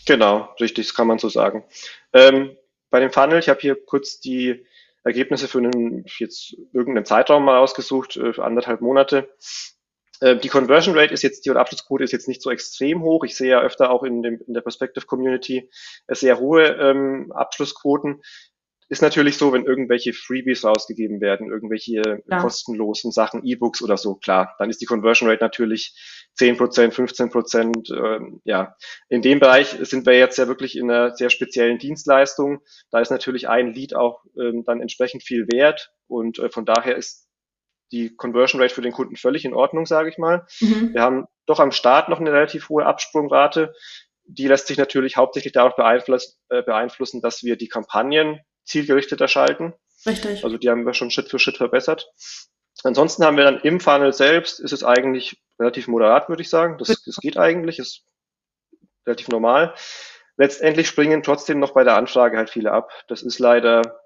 [0.06, 1.64] Genau, richtig, das kann man so sagen.
[2.12, 2.56] Ähm,
[2.90, 4.64] bei dem Funnel, ich habe hier kurz die
[5.04, 9.28] Ergebnisse für einen, jetzt irgendeinen Zeitraum mal ausgesucht, äh, für anderthalb Monate.
[10.20, 13.24] Äh, die Conversion Rate ist jetzt, die Abschlussquote ist jetzt nicht so extrem hoch.
[13.24, 15.70] Ich sehe ja öfter auch in, dem, in der Perspective Community
[16.08, 18.22] sehr hohe ähm, Abschlussquoten.
[18.88, 22.40] ist natürlich so, wenn irgendwelche Freebies rausgegeben werden, irgendwelche ja.
[22.40, 25.94] kostenlosen Sachen, E-Books oder so, klar, dann ist die Conversion Rate natürlich
[26.38, 27.90] 10 Prozent, 15 Prozent.
[27.90, 28.76] Äh, ja,
[29.08, 32.60] in dem Bereich sind wir jetzt ja wirklich in einer sehr speziellen Dienstleistung.
[32.90, 36.96] Da ist natürlich ein Lead auch ähm, dann entsprechend viel wert und äh, von daher
[36.96, 37.26] ist
[37.90, 40.46] die Conversion Rate für den Kunden völlig in Ordnung, sage ich mal.
[40.60, 40.92] Mhm.
[40.92, 43.74] Wir haben doch am Start noch eine relativ hohe Absprungrate.
[44.24, 49.74] Die lässt sich natürlich hauptsächlich darauf beeinflussen, äh, beeinflussen dass wir die Kampagnen zielgerichteter schalten.
[50.06, 50.44] Richtig.
[50.44, 52.12] Also die haben wir schon Schritt für Schritt verbessert.
[52.84, 56.78] Ansonsten haben wir dann im Funnel selbst, ist es eigentlich relativ moderat, würde ich sagen.
[56.78, 58.04] Das, das geht eigentlich, ist
[59.06, 59.74] relativ normal.
[60.36, 62.90] Letztendlich springen trotzdem noch bei der Anfrage halt viele ab.
[63.08, 64.00] Das ist leider,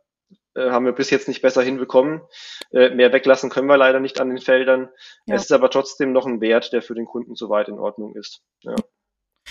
[0.55, 2.23] äh, haben wir bis jetzt nicht besser hinbekommen.
[2.71, 4.88] Äh, mehr weglassen können wir leider nicht an den Feldern.
[5.27, 5.35] Ja.
[5.35, 8.43] Es ist aber trotzdem noch ein Wert, der für den Kunden soweit in Ordnung ist.
[8.61, 8.75] Ja.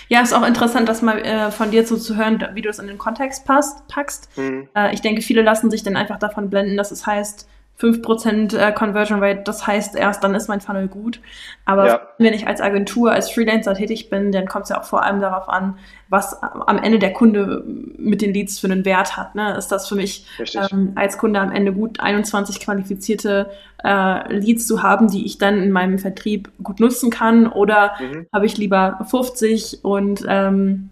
[0.08, 2.80] Ja, ist auch interessant, das mal äh, von dir so zu hören, wie du es
[2.80, 4.36] in den Kontext passt, packst.
[4.38, 4.70] Mhm.
[4.76, 7.48] Äh, ich denke, viele lassen sich dann einfach davon blenden, dass es heißt,
[7.82, 11.20] 5% äh, Conversion Rate, das heißt erst, dann ist mein Funnel gut.
[11.66, 12.02] Aber ja.
[12.20, 15.20] wenn ich als Agentur, als Freelancer tätig bin, dann kommt es ja auch vor allem
[15.20, 15.78] darauf an,
[16.10, 19.34] was am Ende der Kunde mit den Leads für einen Wert hat.
[19.34, 19.56] Ne?
[19.58, 23.50] Ist das für mich ähm, als Kunde am Ende gut, 21 qualifizierte
[23.84, 27.48] äh, Leads zu haben, die ich dann in meinem Vertrieb gut nutzen kann?
[27.48, 28.28] Oder mhm.
[28.32, 30.90] habe ich lieber 50 und ähm,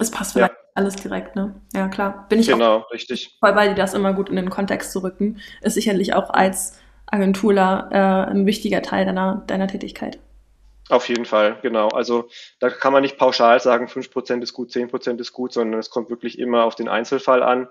[0.00, 1.54] es passt vielleicht alles direkt, ne?
[1.72, 2.26] Ja, klar.
[2.28, 3.36] Bin ich genau, richtig.
[3.40, 5.40] voll bei dir, das immer gut in den Kontext zu rücken.
[5.62, 10.18] Ist sicherlich auch als Agenturler äh, ein wichtiger Teil deiner, deiner Tätigkeit.
[10.90, 11.88] Auf jeden Fall, genau.
[11.88, 15.54] Also da kann man nicht pauschal sagen, fünf Prozent ist gut, zehn Prozent ist gut,
[15.54, 17.68] sondern es kommt wirklich immer auf den Einzelfall an.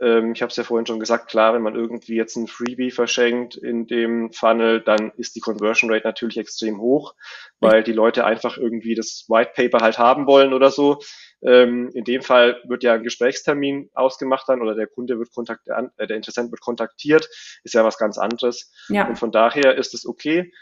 [0.00, 2.92] Ähm, ich habe es ja vorhin schon gesagt, klar, wenn man irgendwie jetzt ein Freebie
[2.92, 7.14] verschenkt in dem Funnel, dann ist die Conversion Rate natürlich extrem hoch,
[7.58, 11.00] weil die Leute einfach irgendwie das White Paper halt haben wollen oder so.
[11.44, 15.90] Ähm, in dem Fall wird ja ein Gesprächstermin ausgemacht dann oder der Kunde wird kontaktiert,
[15.96, 17.28] äh, der Interessent wird kontaktiert,
[17.64, 18.72] ist ja was ganz anderes.
[18.88, 19.08] Ja.
[19.08, 20.52] Und von daher ist es okay.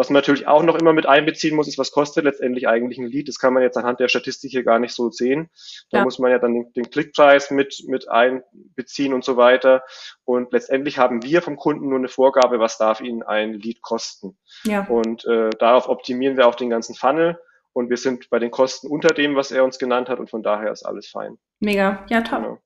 [0.00, 3.04] Was man natürlich auch noch immer mit einbeziehen muss, ist, was kostet letztendlich eigentlich ein
[3.04, 3.28] Lead?
[3.28, 5.50] Das kann man jetzt anhand der Statistik hier gar nicht so sehen.
[5.90, 6.04] Da ja.
[6.04, 9.82] muss man ja dann den, den, Klickpreis mit, mit einbeziehen und so weiter.
[10.24, 14.38] Und letztendlich haben wir vom Kunden nur eine Vorgabe, was darf ihn ein Lead kosten.
[14.64, 14.86] Ja.
[14.86, 17.38] Und äh, darauf optimieren wir auch den ganzen Funnel
[17.72, 20.42] und wir sind bei den Kosten unter dem, was er uns genannt hat und von
[20.42, 21.38] daher ist alles fein.
[21.60, 22.42] Mega, ja, top.
[22.42, 22.58] Genau.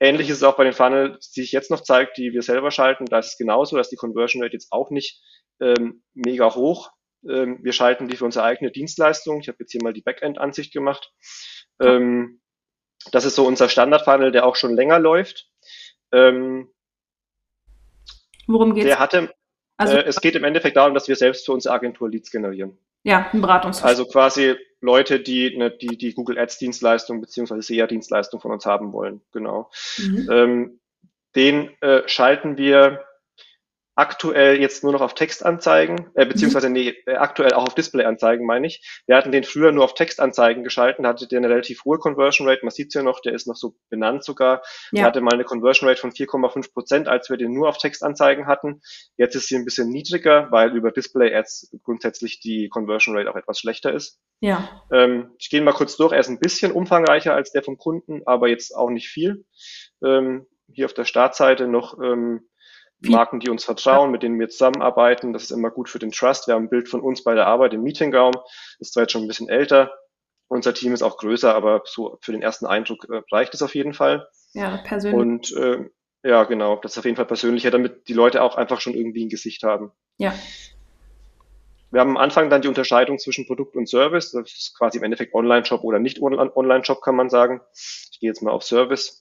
[0.00, 2.70] Ähnlich ist es auch bei den Funnels, die ich jetzt noch zeige, die wir selber
[2.70, 3.04] schalten.
[3.04, 5.20] Da ist es genauso, dass die Conversion Rate jetzt auch nicht
[5.60, 6.90] ähm, mega hoch.
[7.28, 9.40] Ähm, wir schalten die für unsere eigene Dienstleistung.
[9.40, 11.12] Ich habe jetzt hier mal die Backend-Ansicht gemacht.
[11.80, 12.40] Ähm,
[13.12, 15.50] das ist so unser Standard-Funnel, der auch schon länger läuft.
[16.12, 16.72] Ähm,
[18.46, 18.88] Worum geht es?
[18.88, 19.34] Der hatte,
[19.76, 22.78] also, äh, es geht im Endeffekt darum, dass wir selbst für unsere Agentur Leads generieren.
[23.02, 23.90] Ja, ein Beratungsvertrag.
[23.90, 28.66] Also quasi Leute, die ne, die, die Google Ads Dienstleistung beziehungsweise SEA Dienstleistung von uns
[28.66, 29.20] haben wollen.
[29.32, 29.70] Genau.
[29.98, 30.28] Mhm.
[30.30, 30.80] Ähm,
[31.34, 33.04] den äh, schalten wir
[34.00, 38.66] aktuell jetzt nur noch auf Textanzeigen, äh, beziehungsweise nee, äh, aktuell auch auf Displayanzeigen, meine
[38.66, 39.02] ich.
[39.06, 42.60] Wir hatten den früher nur auf Textanzeigen geschalten, hatte der eine relativ hohe Conversion Rate,
[42.62, 44.62] man sieht es ja noch, der ist noch so benannt sogar.
[44.90, 45.00] Ja.
[45.00, 48.46] Der hatte mal eine Conversion Rate von 4,5 Prozent, als wir den nur auf Textanzeigen
[48.46, 48.80] hatten.
[49.18, 53.58] Jetzt ist sie ein bisschen niedriger, weil über Display-Ads grundsätzlich die Conversion Rate auch etwas
[53.58, 54.18] schlechter ist.
[54.40, 54.82] Ja.
[54.90, 58.22] Ähm, ich gehe mal kurz durch, er ist ein bisschen umfangreicher als der vom Kunden,
[58.24, 59.44] aber jetzt auch nicht viel.
[60.02, 62.48] Ähm, hier auf der Startseite noch ähm,
[63.02, 65.32] Marken, die uns vertrauen, mit denen wir zusammenarbeiten.
[65.32, 66.46] Das ist immer gut für den Trust.
[66.46, 68.34] Wir haben ein Bild von uns bei der Arbeit im Meetingraum.
[68.78, 69.92] Ist zwar jetzt schon ein bisschen älter.
[70.48, 73.74] Unser Team ist auch größer, aber so für den ersten Eindruck äh, reicht es auf
[73.74, 74.28] jeden Fall.
[74.52, 75.18] Ja, persönlich.
[75.18, 75.88] Und äh,
[76.22, 79.24] ja, genau, das ist auf jeden Fall persönlicher, damit die Leute auch einfach schon irgendwie
[79.24, 79.92] ein Gesicht haben.
[80.18, 80.34] Ja.
[81.90, 84.32] Wir haben am Anfang dann die Unterscheidung zwischen Produkt und Service.
[84.32, 87.60] Das ist quasi im Endeffekt Online-Shop oder nicht Online-Shop, kann man sagen.
[87.74, 89.19] Ich gehe jetzt mal auf Service.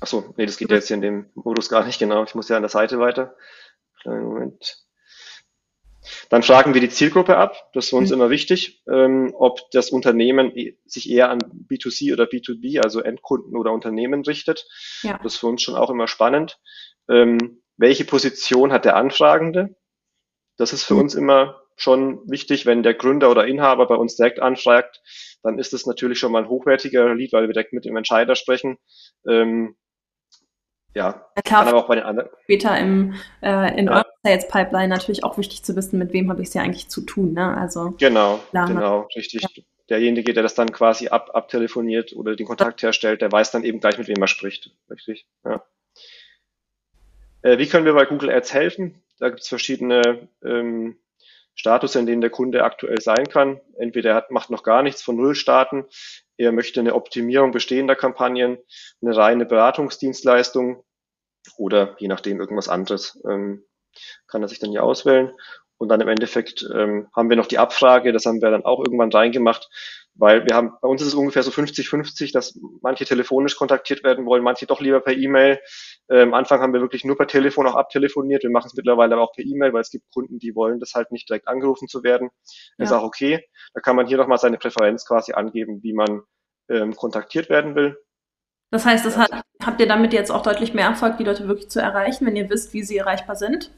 [0.00, 2.24] Achso, nee, das geht ja jetzt hier in dem Modus gar nicht genau.
[2.24, 3.36] Ich muss ja an der Seite weiter.
[4.00, 4.82] Kleinen Moment.
[6.30, 7.70] Dann fragen wir die Zielgruppe ab.
[7.72, 8.16] Das ist für uns mhm.
[8.16, 13.56] immer wichtig, ähm, ob das Unternehmen e, sich eher an B2C oder B2B, also Endkunden
[13.56, 14.66] oder Unternehmen richtet.
[15.02, 15.18] Ja.
[15.22, 16.58] Das ist für uns schon auch immer spannend.
[17.08, 19.76] Ähm, welche Position hat der Anfragende?
[20.56, 21.00] Das ist für mhm.
[21.00, 25.00] uns immer schon wichtig, wenn der Gründer oder Inhaber bei uns direkt anfragt,
[25.42, 28.36] dann ist es natürlich schon mal ein hochwertiger Lead, weil wir direkt mit dem Entscheider
[28.36, 28.78] sprechen.
[29.28, 29.76] Ähm,
[30.94, 32.30] ja, ja klar, aber auch bei den anderen.
[32.44, 33.92] Später im, äh, in ja.
[33.92, 36.88] eurer Sales Pipeline natürlich auch wichtig zu wissen, mit wem habe ich es ja eigentlich
[36.88, 37.32] zu tun.
[37.32, 37.56] Ne?
[37.56, 39.42] Also, genau, klar, genau, richtig.
[39.42, 39.48] Ja.
[39.88, 43.80] Derjenige, der das dann quasi ab, abtelefoniert oder den Kontakt herstellt, der weiß dann eben
[43.80, 44.70] gleich, mit wem er spricht.
[44.90, 45.62] Richtig, ja.
[47.42, 49.02] Äh, wie können wir bei Google Ads helfen?
[49.18, 50.96] Da gibt es verschiedene ähm,
[51.54, 53.60] Status, in dem der Kunde aktuell sein kann.
[53.76, 55.84] Entweder er hat, macht noch gar nichts von Null starten,
[56.42, 58.58] er möchte eine Optimierung bestehender Kampagnen,
[59.00, 60.84] eine reine Beratungsdienstleistung
[61.56, 63.64] oder je nachdem irgendwas anderes ähm,
[64.26, 65.32] kann er sich dann hier auswählen.
[65.78, 68.78] Und dann im Endeffekt ähm, haben wir noch die Abfrage, das haben wir dann auch
[68.78, 69.68] irgendwann reingemacht,
[70.14, 74.26] weil wir haben, bei uns ist es ungefähr so 50-50, dass manche telefonisch kontaktiert werden
[74.26, 75.58] wollen, manche doch lieber per E-Mail.
[76.10, 78.42] Ähm, am Anfang haben wir wirklich nur per Telefon auch abtelefoniert.
[78.42, 80.94] Wir machen es mittlerweile aber auch per E-Mail, weil es gibt Kunden, die wollen das
[80.94, 82.28] halt nicht direkt angerufen zu werden.
[82.78, 82.84] Ja.
[82.84, 83.44] Ist auch okay.
[83.74, 86.22] Da kann man hier nochmal seine Präferenz quasi angeben, wie man
[86.68, 87.96] ähm, kontaktiert werden will.
[88.70, 89.30] Das heißt, das hat,
[89.62, 92.48] habt ihr damit jetzt auch deutlich mehr Erfolg, die Leute wirklich zu erreichen, wenn ihr
[92.48, 93.70] wisst, wie sie erreichbar sind?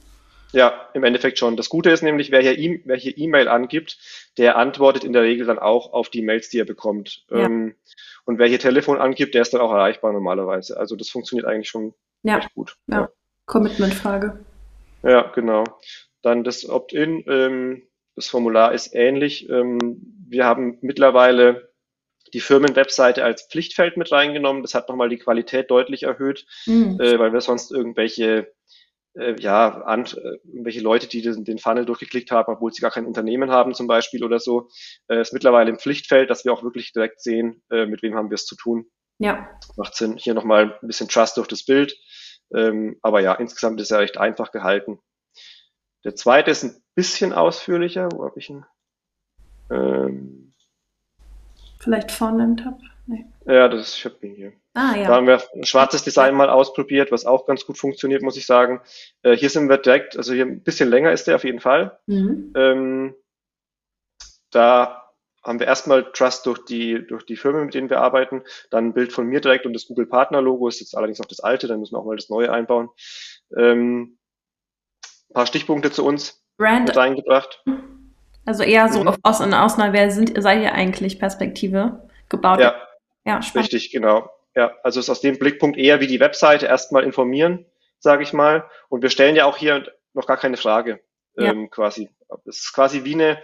[0.55, 1.57] Ja, im Endeffekt schon.
[1.57, 3.99] Das Gute ist nämlich, wer hier E- wer hier E-Mail angibt,
[4.39, 7.25] der antwortet in der Regel dann auch auf die Mails, die er bekommt.
[7.31, 7.39] Ja.
[7.39, 7.75] Ähm,
[8.25, 10.77] und wer hier Telefon angibt, der ist dann auch erreichbar normalerweise.
[10.77, 12.37] Also das funktioniert eigentlich schon ja.
[12.37, 12.77] recht gut.
[12.87, 13.09] Ja, ja.
[13.47, 14.45] Commitment-Frage.
[15.03, 15.65] Ja, genau.
[16.23, 17.83] Dann das Opt-in, ähm,
[18.15, 19.49] das Formular ist ähnlich.
[19.51, 21.69] Ähm, wir haben mittlerweile
[22.33, 24.63] die Firmenwebseite als Pflichtfeld mit reingenommen.
[24.63, 26.99] Das hat nochmal die Qualität deutlich erhöht, mhm.
[27.01, 28.53] äh, weil wir sonst irgendwelche
[29.15, 32.91] äh, ja, an, äh, irgendwelche Leute, die den, den Funnel durchgeklickt haben, obwohl sie gar
[32.91, 34.69] kein Unternehmen haben zum Beispiel oder so,
[35.09, 38.31] äh, ist mittlerweile im Pflichtfeld, dass wir auch wirklich direkt sehen, äh, mit wem haben
[38.31, 38.87] wir es zu tun.
[39.19, 39.49] Ja.
[39.77, 40.17] Macht Sinn.
[40.17, 41.97] Hier nochmal ein bisschen Trust durch das Bild.
[42.55, 44.99] Ähm, aber ja, insgesamt ist er recht einfach gehalten.
[46.05, 48.09] Der zweite ist ein bisschen ausführlicher.
[48.13, 48.67] Wo habe ich ihn?
[49.71, 50.53] Ähm,
[51.79, 52.79] Vielleicht vorne im Tab?
[53.07, 53.27] Nee.
[53.47, 54.53] Ja, das ist, ihn hier.
[54.73, 55.07] Ah, ja.
[55.07, 58.47] Da haben wir ein schwarzes Design mal ausprobiert, was auch ganz gut funktioniert, muss ich
[58.47, 58.81] sagen.
[59.23, 61.99] Äh, hier sind wir direkt, also hier ein bisschen länger ist der auf jeden Fall.
[62.07, 62.53] Mhm.
[62.57, 63.15] Ähm,
[64.51, 65.05] da
[65.45, 68.95] haben wir erstmal Trust durch die, durch die Firmen, mit denen wir arbeiten, dann ein
[68.95, 71.67] Bild von mir direkt und das Google Partner Logo ist jetzt allerdings noch das alte,
[71.69, 72.89] dann müssen wir auch mal das neue einbauen.
[73.55, 74.19] Ähm,
[75.29, 76.89] ein paar Stichpunkte zu uns Brand.
[76.89, 77.63] mit reingebracht.
[78.47, 79.09] Also eher so mhm.
[79.09, 82.61] auf aus und aus, wer sind, seid ihr eigentlich Perspektive gebaut?
[82.61, 82.75] Ja,
[83.25, 83.73] ja spannend.
[83.73, 84.31] richtig, genau.
[84.55, 87.67] Ja, also ist aus dem Blickpunkt eher wie die Webseite erstmal informieren,
[87.99, 88.69] sage ich mal.
[88.89, 91.01] Und wir stellen ja auch hier noch gar keine Frage
[91.37, 91.51] ja.
[91.51, 92.11] ähm, quasi.
[92.47, 93.43] Es ist quasi wie eine,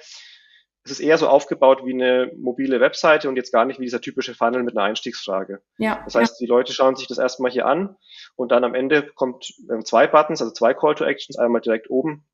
[0.84, 4.00] es ist eher so aufgebaut wie eine mobile Webseite und jetzt gar nicht wie dieser
[4.00, 5.62] typische Funnel mit einer Einstiegsfrage.
[5.78, 6.02] Ja.
[6.04, 6.46] Das heißt, ja.
[6.46, 7.96] die Leute schauen sich das erstmal hier an
[8.36, 11.90] und dann am Ende kommt ähm, zwei Buttons, also zwei Call to Actions, einmal direkt
[11.90, 12.24] oben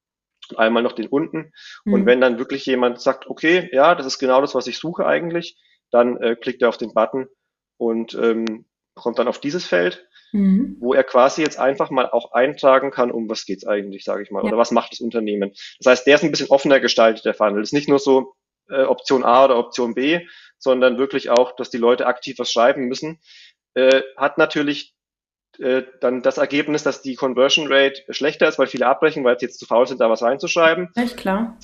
[0.51, 1.53] und einmal noch den unten.
[1.85, 1.93] Mhm.
[1.93, 5.07] Und wenn dann wirklich jemand sagt, okay, ja, das ist genau das, was ich suche
[5.07, 5.59] eigentlich,
[5.91, 7.29] dann äh, klickt er auf den Button
[7.77, 10.77] und ähm, kommt dann auf dieses Feld, mhm.
[10.81, 14.31] wo er quasi jetzt einfach mal auch eintragen kann, um was geht's eigentlich, sage ich
[14.31, 14.49] mal, ja.
[14.49, 15.53] oder was macht das Unternehmen.
[15.79, 17.61] Das heißt, der ist ein bisschen offener gestaltet, der Funnel.
[17.61, 18.35] Das ist nicht nur so
[18.69, 20.21] äh, Option A oder Option B,
[20.59, 23.21] sondern wirklich auch, dass die Leute aktiv was schreiben müssen.
[23.75, 24.95] Äh, hat natürlich
[25.59, 29.47] äh, dann das Ergebnis, dass die Conversion Rate schlechter ist, weil viele abbrechen, weil sie
[29.47, 30.91] jetzt zu faul sind, da was reinzuschreiben.
[30.95, 31.59] Echt klar.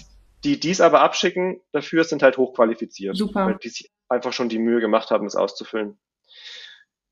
[0.45, 3.17] Die dies aber abschicken, dafür sind halt hochqualifiziert.
[3.17, 3.47] Super.
[3.47, 5.99] Weil die sich einfach schon die Mühe gemacht haben, das auszufüllen.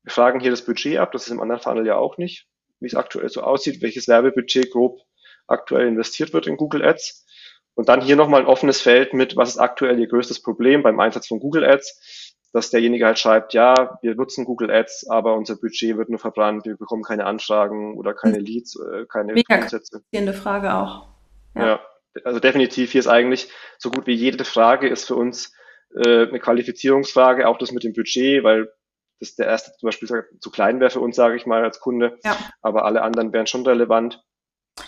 [0.03, 2.47] Wir fragen hier das Budget ab, das ist im anderen Funnel ja auch nicht,
[2.79, 4.99] wie es aktuell so aussieht, welches Werbebudget grob
[5.47, 7.25] aktuell investiert wird in Google Ads.
[7.73, 10.99] Und dann hier nochmal ein offenes Feld mit, was ist aktuell Ihr größtes Problem beim
[10.99, 15.55] Einsatz von Google Ads, dass derjenige halt schreibt, ja, wir nutzen Google Ads, aber unser
[15.55, 18.43] Budget wird nur verbrannt, wir bekommen keine Anfragen oder keine hm.
[18.43, 20.03] Leads, äh, keine Mega Grundsätze.
[20.33, 21.07] Frage auch.
[21.55, 21.65] Ja.
[21.65, 21.79] ja.
[22.23, 25.53] Also definitiv hier ist eigentlich so gut wie jede Frage ist für uns
[25.95, 28.71] äh, eine Qualifizierungsfrage, auch das mit dem Budget, weil
[29.19, 32.17] das der erste zum Beispiel zu klein wäre für uns, sage ich mal, als Kunde.
[32.23, 32.35] Ja.
[32.61, 34.23] Aber alle anderen wären schon relevant.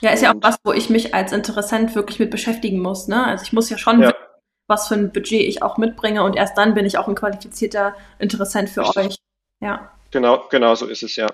[0.01, 3.07] Ja, ist ja auch was, wo ich mich als Interessent wirklich mit beschäftigen muss.
[3.07, 3.23] Ne?
[3.25, 4.07] Also ich muss ja schon ja.
[4.07, 4.17] wissen,
[4.67, 7.95] was für ein Budget ich auch mitbringe und erst dann bin ich auch ein qualifizierter
[8.17, 9.05] Interessent für Richtig.
[9.05, 9.15] euch.
[9.62, 9.91] Ja.
[10.12, 11.27] Genau, genau so ist es ja.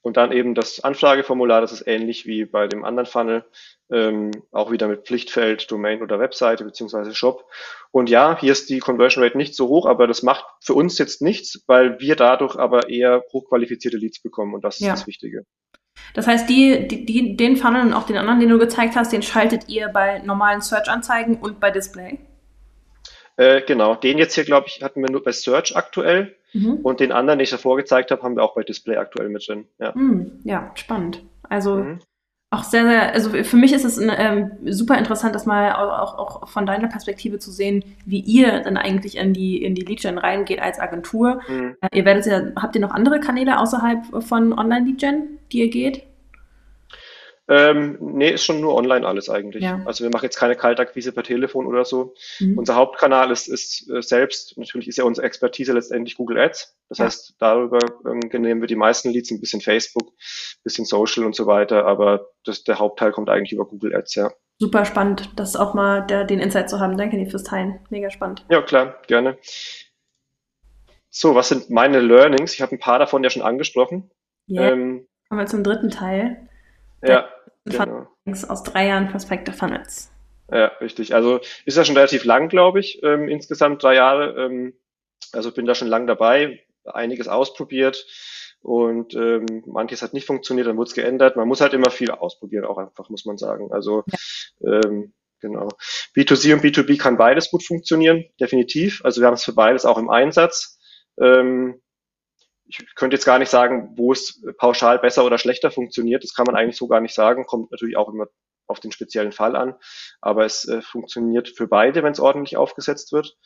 [0.00, 3.44] Und dann eben das Anfrageformular, das ist ähnlich wie bei dem anderen Funnel,
[3.90, 7.44] ähm, auch wieder mit Pflichtfeld, Domain oder Webseite beziehungsweise Shop.
[7.90, 10.98] Und ja, hier ist die Conversion Rate nicht so hoch, aber das macht für uns
[10.98, 14.92] jetzt nichts, weil wir dadurch aber eher hochqualifizierte Leads bekommen und das ist ja.
[14.92, 15.44] das Wichtige.
[16.14, 19.12] Das heißt, die, die, die, den Funnel und auch den anderen, den du gezeigt hast,
[19.12, 22.18] den schaltet ihr bei normalen Search-Anzeigen und bei Display?
[23.38, 26.34] Äh, genau, den jetzt hier, glaube ich, hatten wir nur bei Search aktuell.
[26.52, 26.80] Mhm.
[26.82, 29.46] Und den anderen, den ich davor gezeigt habe, haben wir auch bei Display aktuell mit
[29.46, 29.66] drin.
[29.78, 31.22] Ja, mhm, ja spannend.
[31.48, 32.00] Also mhm.
[32.50, 36.18] auch sehr, sehr, also für mich ist es ein, ähm, super interessant, das mal auch,
[36.18, 40.18] auch von deiner Perspektive zu sehen, wie ihr dann eigentlich in die, in die Lead-Gen
[40.18, 41.40] reingeht als Agentur.
[41.46, 41.76] Mhm.
[41.80, 46.07] Äh, ihr werdet ja, habt ihr noch andere Kanäle außerhalb von Online-Lead-Gen, die ihr geht?
[47.50, 49.64] Ähm, nee, ist schon nur online alles eigentlich.
[49.64, 49.80] Ja.
[49.86, 52.14] Also wir machen jetzt keine Kaltakquise per Telefon oder so.
[52.40, 52.58] Mhm.
[52.58, 56.76] Unser Hauptkanal ist, ist äh, selbst, natürlich ist ja unsere Expertise letztendlich Google Ads.
[56.90, 57.06] Das ja.
[57.06, 61.34] heißt, darüber ähm, nehmen wir die meisten Leads, ein bisschen Facebook, ein bisschen Social und
[61.34, 64.30] so weiter, aber das, der Hauptteil kommt eigentlich über Google Ads, ja.
[64.58, 66.98] Super spannend, das auch mal der, den Insight zu haben.
[66.98, 67.78] Danke dir fürs Teilen.
[67.90, 68.44] Mega spannend.
[68.50, 69.38] Ja, klar, gerne.
[71.10, 72.54] So, was sind meine Learnings?
[72.54, 74.10] Ich habe ein paar davon ja schon angesprochen.
[74.50, 74.72] Yeah.
[74.72, 76.47] Ähm, Kommen wir zum dritten Teil.
[77.02, 77.28] Ja,
[77.64, 78.06] genau.
[78.26, 80.10] Aus drei Jahren Perspective Funnels.
[80.50, 81.14] Ja, richtig.
[81.14, 84.44] Also ist ja schon relativ lang, glaube ich, ähm, insgesamt drei Jahre.
[84.44, 84.74] Ähm,
[85.32, 88.06] also bin da schon lang dabei, einiges ausprobiert
[88.60, 91.36] und ähm, manches hat nicht funktioniert, dann wurde es geändert.
[91.36, 93.70] Man muss halt immer viel ausprobieren, auch einfach, muss man sagen.
[93.72, 94.04] Also
[94.60, 94.80] ja.
[94.84, 95.68] ähm, genau.
[96.16, 99.04] B2C und B2B kann beides gut funktionieren, definitiv.
[99.04, 100.78] Also wir haben es für beides auch im Einsatz.
[101.20, 101.80] Ähm,
[102.68, 106.22] ich könnte jetzt gar nicht sagen, wo es pauschal besser oder schlechter funktioniert.
[106.22, 107.46] Das kann man eigentlich so gar nicht sagen.
[107.46, 108.26] Kommt natürlich auch immer
[108.66, 109.74] auf den speziellen Fall an.
[110.20, 113.36] Aber es äh, funktioniert für beide, wenn es ordentlich aufgesetzt wird.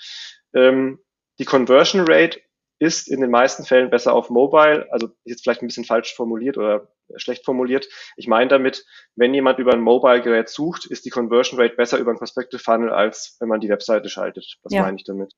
[0.54, 0.98] Ähm,
[1.38, 2.40] die Conversion Rate
[2.78, 4.88] ist in den meisten Fällen besser auf Mobile.
[4.90, 7.86] Also jetzt vielleicht ein bisschen falsch formuliert oder schlecht formuliert.
[8.16, 12.10] Ich meine damit, wenn jemand über ein Mobile-Gerät sucht, ist die Conversion Rate besser über
[12.10, 14.56] ein Perspective Funnel, als wenn man die Webseite schaltet.
[14.64, 14.82] Das ja.
[14.82, 15.32] meine ich damit.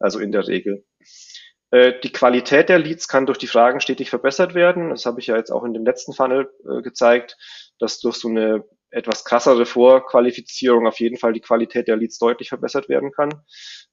[0.00, 0.84] Also in der Regel.
[1.70, 4.90] Äh, die Qualität der Leads kann durch die Fragen stetig verbessert werden.
[4.90, 7.36] Das habe ich ja jetzt auch in dem letzten Funnel äh, gezeigt,
[7.78, 12.48] dass durch so eine etwas krassere Vorqualifizierung auf jeden Fall die Qualität der Leads deutlich
[12.48, 13.30] verbessert werden kann.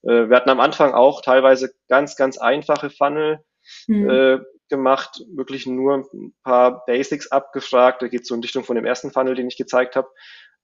[0.02, 3.38] Äh, wir hatten am Anfang auch teilweise ganz, ganz einfache Funnel
[3.86, 4.40] mhm.
[4.70, 8.00] gemacht, wirklich nur ein paar Basics abgefragt.
[8.00, 10.08] Da geht es so in Richtung von dem ersten Funnel, den ich gezeigt habe.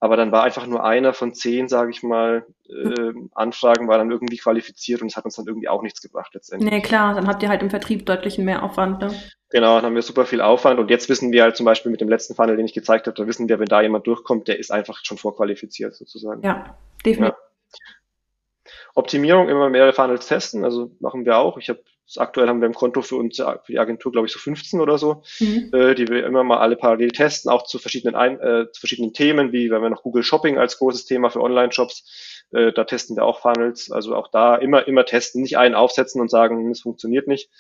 [0.01, 4.11] Aber dann war einfach nur einer von zehn, sage ich mal, äh, Anfragen war dann
[4.11, 6.71] irgendwie qualifiziert und es hat uns dann irgendwie auch nichts gebracht letztendlich.
[6.71, 9.01] Nee, klar, dann habt ihr halt im Vertrieb deutlich mehr Aufwand.
[9.01, 9.15] Ne?
[9.51, 12.01] Genau, dann haben wir super viel Aufwand und jetzt wissen wir halt zum Beispiel mit
[12.01, 14.59] dem letzten Funnel, den ich gezeigt habe, da wissen wir, wenn da jemand durchkommt, der
[14.59, 16.43] ist einfach schon vorqualifiziert sozusagen.
[16.43, 16.77] Ja,
[17.07, 17.35] definitiv.
[17.39, 18.75] Ja.
[18.95, 21.59] Optimierung immer mehrere Funnels testen, also machen wir auch.
[21.59, 21.83] Ich habe
[22.17, 24.99] aktuell haben wir im Konto für uns für die Agentur glaube ich so 15 oder
[24.99, 25.71] so, mhm.
[25.73, 29.13] äh, die wir immer mal alle parallel testen, auch zu verschiedenen Ein äh, zu verschiedenen
[29.13, 33.17] Themen, wie wenn wir noch Google Shopping als großes Thema für Online-Shops, äh, da testen
[33.17, 36.83] wir auch Funnels, also auch da immer immer testen, nicht einen aufsetzen und sagen, es
[36.83, 37.51] funktioniert nicht,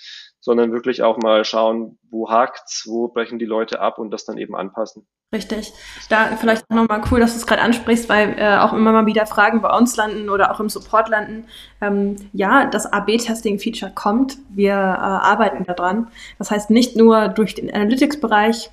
[0.40, 4.38] sondern wirklich auch mal schauen, wo hakt's, wo brechen die Leute ab und das dann
[4.38, 5.06] eben anpassen.
[5.34, 5.72] Richtig.
[6.08, 9.04] Da vielleicht auch nochmal cool, dass du es gerade ansprichst, weil äh, auch immer mal
[9.04, 11.46] wieder Fragen bei uns landen oder auch im Support landen.
[11.80, 14.38] Ähm, ja, das AB-Testing-Feature kommt.
[14.48, 16.06] Wir äh, arbeiten daran.
[16.38, 18.70] Das heißt, nicht nur durch den Analytics-Bereich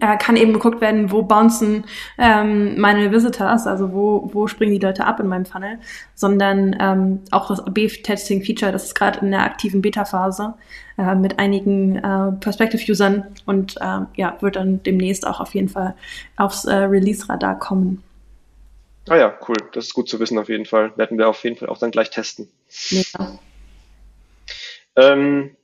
[0.00, 1.84] äh, kann eben geguckt werden, wo bouncen
[2.18, 5.78] ähm, meine Visitors, also wo, wo springen die Leute ab in meinem Funnel,
[6.14, 10.54] sondern ähm, auch das AB-Testing-Feature, das ist gerade in der aktiven Beta-Phase
[10.98, 15.94] äh, mit einigen äh, Perspective-Usern und äh, ja, wird dann demnächst auch auf jeden Fall
[16.36, 18.02] aufs äh, Release-Radar kommen.
[19.08, 19.56] Ah ja, cool.
[19.72, 20.96] Das ist gut zu wissen auf jeden Fall.
[20.96, 22.48] Werden wir auf jeden Fall auch dann gleich testen.
[22.90, 23.38] Ja.
[24.96, 25.56] Ähm,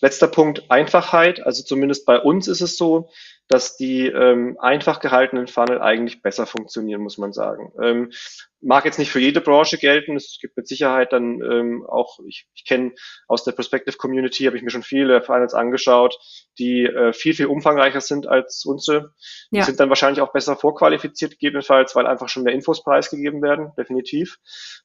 [0.00, 1.44] letzter Punkt, Einfachheit.
[1.44, 3.10] Also zumindest bei uns ist es so,
[3.48, 7.72] dass die ähm, einfach gehaltenen Funnel eigentlich besser funktionieren, muss man sagen.
[7.82, 8.10] Ähm,
[8.62, 10.16] mag jetzt nicht für jede Branche gelten.
[10.16, 12.92] Es gibt mit Sicherheit dann ähm, auch, ich, ich kenne
[13.26, 16.16] aus der Perspective Community, habe ich mir schon viele Funnels angeschaut,
[16.58, 19.12] die äh, viel, viel umfangreicher sind als unsere.
[19.50, 19.60] Ja.
[19.60, 23.72] Die sind dann wahrscheinlich auch besser vorqualifiziert gegebenenfalls, weil einfach schon mehr Infos preisgegeben werden,
[23.76, 24.38] definitiv.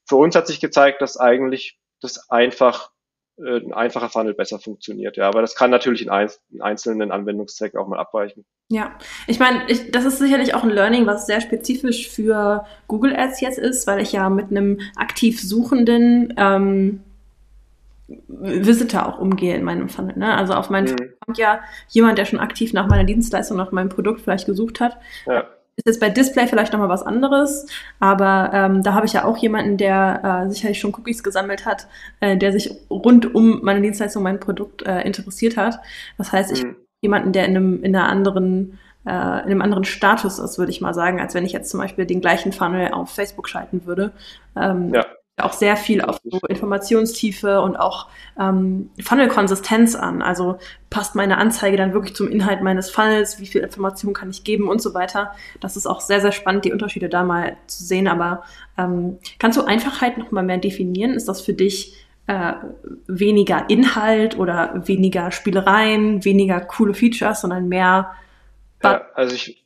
[0.06, 2.92] Für uns hat sich gezeigt, dass eigentlich das einfach
[3.38, 5.18] äh, ein einfacher Funnel besser funktioniert.
[5.18, 8.46] Ja, aber das kann natürlich in, ein, in einzelnen Anwendungszwecken auch mal abweichen.
[8.70, 8.98] Ja,
[9.28, 13.42] ich meine, ich, das ist sicherlich auch ein Learning, was sehr spezifisch für Google Ads
[13.42, 17.02] jetzt ist, weil ich ja mit einem aktiv suchenden ähm,
[18.28, 20.18] Visitor auch umgehe in meinem Funnel.
[20.18, 20.36] Ne?
[20.36, 21.14] Also auf meinen mhm.
[21.24, 24.98] kommt ja jemand, der schon aktiv nach meiner Dienstleistung, nach meinem Produkt vielleicht gesucht hat.
[25.26, 25.48] Ja
[25.78, 27.68] ist jetzt bei Display vielleicht nochmal was anderes,
[28.00, 31.88] aber ähm, da habe ich ja auch jemanden, der äh, sicherlich schon Cookies gesammelt hat,
[32.20, 35.80] äh, der sich rund um meine Dienstleistung, mein Produkt äh, interessiert hat.
[36.18, 36.76] Das heißt, ich mhm.
[37.02, 39.16] jemanden, der in einem in einer anderen äh, in
[39.52, 42.22] einem anderen Status ist, würde ich mal sagen, als wenn ich jetzt zum Beispiel den
[42.22, 44.12] gleichen Funnel auf Facebook schalten würde.
[44.56, 45.06] Ähm, ja
[45.40, 48.08] auch sehr viel auf so Informationstiefe und auch
[48.40, 50.22] ähm, Funnel-Konsistenz an.
[50.22, 50.58] Also
[50.90, 54.68] passt meine Anzeige dann wirklich zum Inhalt meines Funnels, wie viel Information kann ich geben
[54.68, 55.32] und so weiter.
[55.60, 58.08] Das ist auch sehr, sehr spannend, die Unterschiede da mal zu sehen.
[58.08, 58.44] Aber
[58.78, 61.12] ähm, kannst du Einfachheit noch mal mehr definieren?
[61.12, 61.96] Ist das für dich
[62.26, 62.54] äh,
[63.08, 68.12] weniger Inhalt oder weniger Spielereien, weniger coole Features, sondern mehr
[68.84, 69.66] ja, also ich,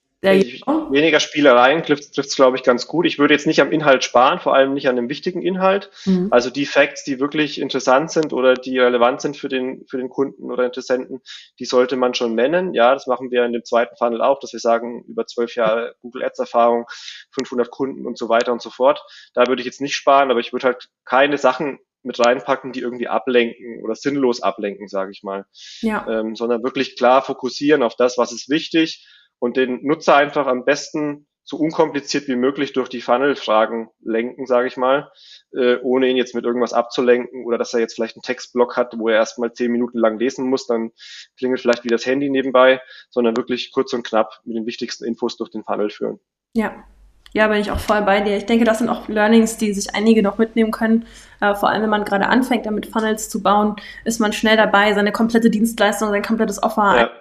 [0.91, 3.07] weniger Spielereien trifft es, glaube ich, ganz gut.
[3.07, 5.89] Ich würde jetzt nicht am Inhalt sparen, vor allem nicht an dem wichtigen Inhalt.
[6.05, 6.27] Mhm.
[6.29, 10.09] Also die Facts, die wirklich interessant sind oder die relevant sind für den, für den
[10.09, 11.21] Kunden oder Interessenten,
[11.59, 12.75] die sollte man schon nennen.
[12.75, 15.95] Ja, das machen wir in dem zweiten Funnel auch, dass wir sagen, über zwölf Jahre
[16.01, 16.85] Google Ads Erfahrung,
[17.31, 19.03] 500 Kunden und so weiter und so fort.
[19.33, 22.79] Da würde ich jetzt nicht sparen, aber ich würde halt keine Sachen mit reinpacken, die
[22.79, 25.45] irgendwie ablenken oder sinnlos ablenken, sage ich mal.
[25.81, 26.05] Ja.
[26.07, 29.05] Ähm, sondern wirklich klar fokussieren auf das, was ist wichtig
[29.41, 34.67] und den Nutzer einfach am besten so unkompliziert wie möglich durch die Funnel-Fragen lenken, sage
[34.67, 35.11] ich mal,
[35.53, 38.93] äh, ohne ihn jetzt mit irgendwas abzulenken oder dass er jetzt vielleicht einen Textblock hat,
[38.97, 40.91] wo er erstmal zehn Minuten lang lesen muss, dann
[41.37, 45.37] klingelt vielleicht wieder das Handy nebenbei, sondern wirklich kurz und knapp mit den wichtigsten Infos
[45.37, 46.19] durch den Funnel führen.
[46.55, 46.85] Ja,
[47.33, 48.37] ja, bin ich auch voll bei dir.
[48.37, 51.07] Ich denke, das sind auch Learnings, die sich einige noch mitnehmen können.
[51.39, 54.93] Äh, vor allem, wenn man gerade anfängt, damit Funnels zu bauen, ist man schnell dabei,
[54.93, 57.11] seine komplette Dienstleistung, sein komplettes Offer ja.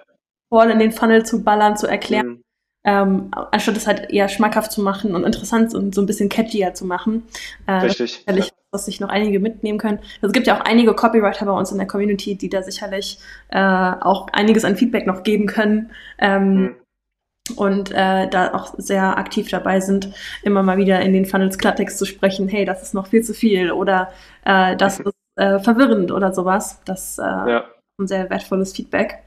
[0.51, 2.27] Voll in den Funnel zu ballern, zu erklären.
[2.27, 2.43] Mhm.
[2.83, 6.73] Ähm, anstatt es halt eher schmackhaft zu machen und interessant und so ein bisschen catchier
[6.73, 7.23] zu machen.
[7.67, 8.13] Äh, Richtig.
[8.13, 8.51] Sicherlich, ja.
[8.71, 9.99] was sich noch einige mitnehmen können.
[10.15, 13.19] Also es gibt ja auch einige Copywriter bei uns in der Community, die da sicherlich
[13.49, 15.91] äh, auch einiges an Feedback noch geben können.
[16.17, 16.75] Ähm, mhm
[17.55, 21.97] und äh, da auch sehr aktiv dabei sind, immer mal wieder in den Funnels Klartext
[21.97, 24.11] zu sprechen, hey, das ist noch viel zu viel oder
[24.45, 26.81] äh, das ist äh, verwirrend oder sowas.
[26.85, 27.65] Das äh, ja.
[27.99, 29.23] ein sehr wertvolles Feedback.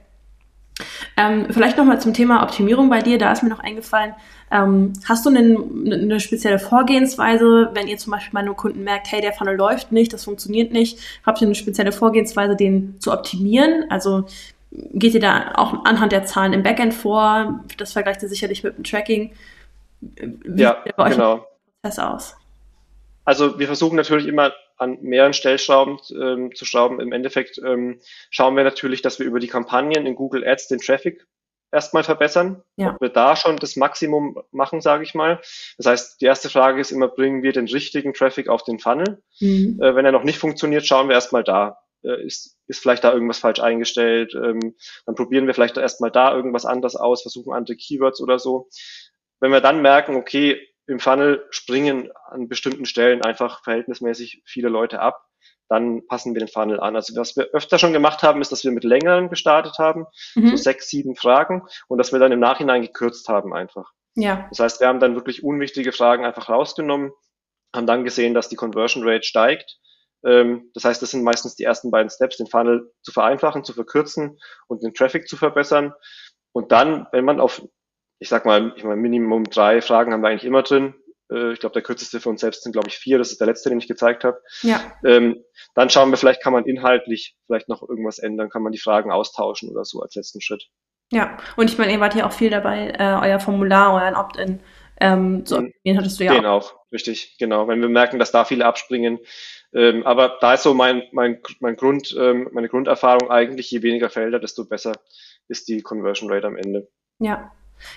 [1.16, 4.14] Ähm, vielleicht nochmal zum Thema Optimierung bei dir, da ist mir noch eingefallen,
[4.50, 9.20] ähm, hast du eine, eine spezielle Vorgehensweise, wenn ihr zum Beispiel nur Kunden merkt, hey,
[9.20, 13.84] der Funnel läuft nicht, das funktioniert nicht, habt ihr eine spezielle Vorgehensweise, den zu optimieren?
[13.88, 14.26] Also
[14.70, 17.60] geht ihr da auch anhand der Zahlen im Backend vor?
[17.78, 19.32] Das vergleicht ihr sicherlich mit dem Tracking.
[20.00, 21.46] Wie ja, sieht bei euch genau.
[21.82, 22.36] Prozess aus?
[23.24, 27.00] Also wir versuchen natürlich immer an mehreren Stellschrauben ähm, zu schrauben.
[27.00, 28.00] Im Endeffekt ähm,
[28.30, 31.26] schauen wir natürlich, dass wir über die Kampagnen in Google Ads den Traffic
[31.70, 32.62] erstmal verbessern.
[32.76, 32.94] Ja.
[32.94, 35.40] Ob wir da schon das Maximum machen, sage ich mal.
[35.76, 39.22] Das heißt, die erste Frage ist immer, bringen wir den richtigen Traffic auf den Funnel?
[39.40, 39.80] Mhm.
[39.82, 43.12] Äh, wenn er noch nicht funktioniert, schauen wir erstmal da äh, ist, ist vielleicht da
[43.12, 44.34] irgendwas falsch eingestellt.
[44.34, 44.74] Ähm,
[45.06, 48.68] dann probieren wir vielleicht erstmal da irgendwas anders aus, versuchen andere Keywords oder so.
[49.40, 55.00] Wenn wir dann merken, okay, im Funnel springen an bestimmten Stellen einfach verhältnismäßig viele Leute
[55.00, 55.24] ab,
[55.68, 56.94] dann passen wir den Funnel an.
[56.94, 60.50] Also was wir öfter schon gemacht haben, ist, dass wir mit längeren gestartet haben, mhm.
[60.50, 63.92] so sechs, sieben Fragen und dass wir dann im Nachhinein gekürzt haben einfach.
[64.14, 64.46] Ja.
[64.50, 67.12] Das heißt, wir haben dann wirklich unwichtige Fragen einfach rausgenommen,
[67.74, 69.78] haben dann gesehen, dass die Conversion Rate steigt
[70.24, 73.72] ähm, das heißt, das sind meistens die ersten beiden Steps, den Funnel zu vereinfachen, zu
[73.72, 75.92] verkürzen und den Traffic zu verbessern.
[76.52, 77.62] Und dann, wenn man auf,
[78.18, 80.94] ich sag mal, ich meine, Minimum drei Fragen haben wir eigentlich immer drin.
[81.30, 83.18] Äh, ich glaube, der kürzeste für uns selbst sind, glaube ich, vier.
[83.18, 84.40] Das ist der letzte, den ich gezeigt habe.
[84.62, 84.80] Ja.
[85.04, 85.42] Ähm,
[85.74, 89.10] dann schauen wir, vielleicht kann man inhaltlich vielleicht noch irgendwas ändern, kann man die Fragen
[89.10, 90.68] austauschen oder so als letzten Schritt.
[91.12, 94.60] Ja, und ich meine, ihr wart ja auch viel dabei, äh, euer Formular, euren Opt-in
[95.00, 96.72] ähm, zu optimieren, hattest du ja Den auch.
[96.72, 97.68] auch, richtig, genau.
[97.68, 99.18] Wenn wir merken, dass da viele abspringen,
[99.72, 104.08] ähm, aber da ist so mein, mein, mein Grund, ähm, meine Grunderfahrung eigentlich, je weniger
[104.08, 104.92] Felder, desto besser
[105.48, 106.88] ist die Conversion Rate am Ende.
[107.18, 107.52] Ja.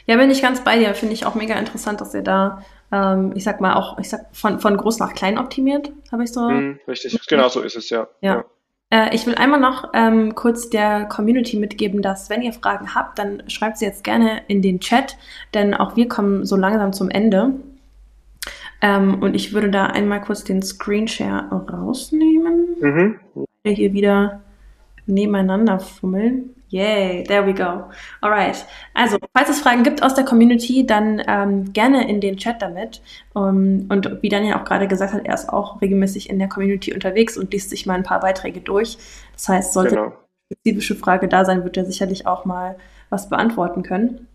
[0.06, 0.94] Ja, bin ich ganz bei dir.
[0.94, 4.26] Finde ich auch mega interessant, dass ihr da, ähm, ich sag mal, auch, ich sag,
[4.34, 6.50] von, von groß nach klein optimiert, habe ich so.
[6.50, 8.08] Mm, richtig, genau so ist es, ja.
[8.22, 8.36] Ja.
[8.36, 8.46] ja.
[8.90, 13.20] Äh, ich will einmal noch ähm, kurz der Community mitgeben, dass wenn ihr Fragen habt,
[13.20, 15.18] dann schreibt sie jetzt gerne in den Chat,
[15.54, 17.54] denn auch wir kommen so langsam zum Ende.
[18.82, 22.76] Ähm, und ich würde da einmal kurz den Screenshare rausnehmen.
[22.80, 23.20] Mhm.
[23.66, 24.42] Hier wieder
[25.06, 26.56] nebeneinander fummeln.
[26.70, 27.90] Yay, there we go.
[28.22, 28.66] Alright.
[28.94, 33.02] Also, falls es Fragen gibt aus der Community, dann ähm, gerne in den Chat damit.
[33.34, 36.94] Um, und wie Daniel auch gerade gesagt hat, er ist auch regelmäßig in der Community
[36.94, 38.98] unterwegs und liest sich mal ein paar Beiträge durch.
[39.34, 40.06] Das heißt, sollte genau.
[40.08, 40.16] eine
[40.52, 42.78] spezifische Frage da sein, wird er sicherlich auch mal
[43.10, 44.28] was beantworten können.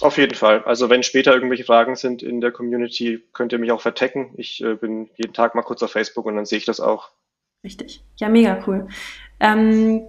[0.00, 0.62] Auf jeden Fall.
[0.64, 4.30] Also wenn später irgendwelche Fragen sind in der Community, könnt ihr mich auch vertecken.
[4.36, 7.10] Ich äh, bin jeden Tag mal kurz auf Facebook und dann sehe ich das auch.
[7.64, 8.02] Richtig.
[8.16, 8.88] Ja, mega cool.
[9.40, 10.06] Ähm,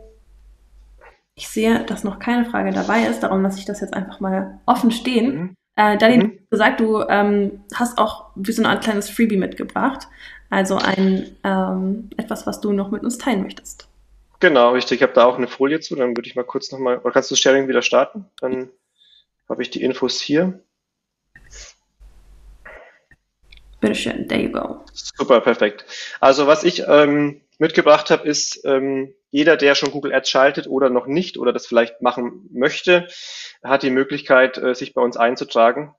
[1.38, 4.60] ich sehe, dass noch keine Frage dabei ist, darum lasse ich das jetzt einfach mal
[4.66, 5.36] offen stehen.
[5.36, 5.56] Mhm.
[5.76, 6.22] Äh, Dani, mhm.
[6.22, 10.08] du gesagt, du ähm, hast auch wie so eine Art kleines Freebie mitgebracht.
[10.50, 13.88] Also ein ähm, etwas, was du noch mit uns teilen möchtest.
[14.40, 14.98] Genau, richtig.
[14.98, 15.96] Ich habe da auch eine Folie zu.
[15.96, 18.26] Dann würde ich mal kurz nochmal, oder kannst du das Sharing wieder starten?
[18.42, 18.70] Dann
[19.48, 20.60] habe ich die Infos hier.
[23.80, 24.84] Bitteschön, there you go.
[24.92, 25.86] Super, perfekt.
[26.20, 30.90] Also was ich ähm, mitgebracht habe, ist ähm, jeder, der schon Google Ads schaltet oder
[30.90, 33.08] noch nicht oder das vielleicht machen möchte,
[33.64, 35.96] hat die Möglichkeit, äh, sich bei uns einzutragen.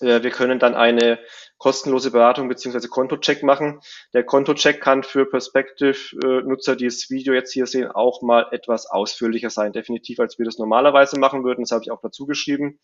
[0.00, 1.18] Äh, wir können dann eine
[1.58, 3.80] kostenlose Beratung beziehungsweise Kontocheck machen.
[4.12, 9.50] Der Kontocheck kann für Perspective-Nutzer, die das Video jetzt hier sehen, auch mal etwas ausführlicher
[9.50, 11.62] sein, definitiv, als wir das normalerweise machen würden.
[11.62, 12.78] Das habe ich auch dazu geschrieben.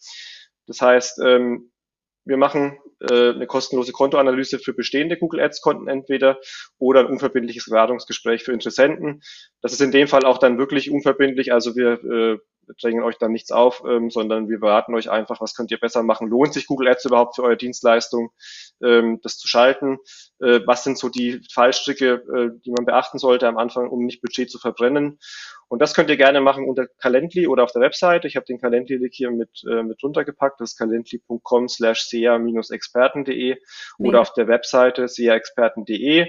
[0.66, 1.72] Das heißt, ähm,
[2.25, 6.39] wir machen äh, eine kostenlose Kontoanalyse für bestehende Google Ads-Konten entweder
[6.79, 9.23] oder ein unverbindliches Beratungsgespräch für Interessenten.
[9.61, 11.53] Das ist in dem Fall auch dann wirklich unverbindlich.
[11.53, 12.39] Also wir äh,
[12.80, 16.02] drängen euch dann nichts auf, ähm, sondern wir beraten euch einfach, was könnt ihr besser
[16.02, 16.28] machen.
[16.28, 18.30] Lohnt sich Google Ads überhaupt für eure Dienstleistung,
[18.82, 19.98] ähm, das zu schalten?
[20.40, 24.22] Äh, was sind so die Fallstricke, äh, die man beachten sollte am Anfang, um nicht
[24.22, 25.18] Budget zu verbrennen?
[25.72, 28.28] Und das könnt ihr gerne machen unter Calendly oder auf der Webseite.
[28.28, 30.60] Ich habe den Calendly-Link hier mit, äh, mit runtergepackt.
[30.60, 33.56] Das ist calendly.com slash sea-experten.de
[33.96, 36.26] oder auf der Webseite seaexperten.de.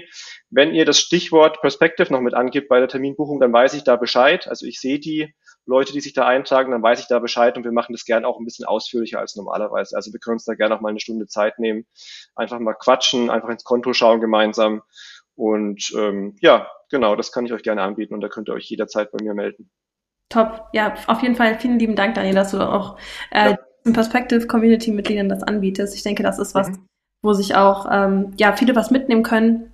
[0.54, 3.96] Wenn ihr das Stichwort Perspective noch mit angibt bei der Terminbuchung, dann weiß ich da
[3.96, 4.46] Bescheid.
[4.46, 5.34] Also ich sehe die
[5.66, 8.28] Leute, die sich da eintragen, dann weiß ich da Bescheid und wir machen das gerne
[8.28, 9.96] auch ein bisschen ausführlicher als normalerweise.
[9.96, 11.86] Also wir können uns da gerne auch mal eine Stunde Zeit nehmen,
[12.36, 14.82] einfach mal quatschen, einfach ins Konto schauen gemeinsam
[15.34, 18.70] und ähm, ja, genau, das kann ich euch gerne anbieten und da könnt ihr euch
[18.70, 19.70] jederzeit bei mir melden.
[20.28, 20.68] Top.
[20.72, 22.96] Ja, auf jeden Fall vielen lieben Dank, Daniel, dass du auch
[23.32, 23.92] äh, ja.
[23.92, 25.96] Perspective Community Mitgliedern das anbietest.
[25.96, 26.86] Ich denke, das ist was, mhm.
[27.22, 29.73] wo sich auch ähm, ja viele was mitnehmen können.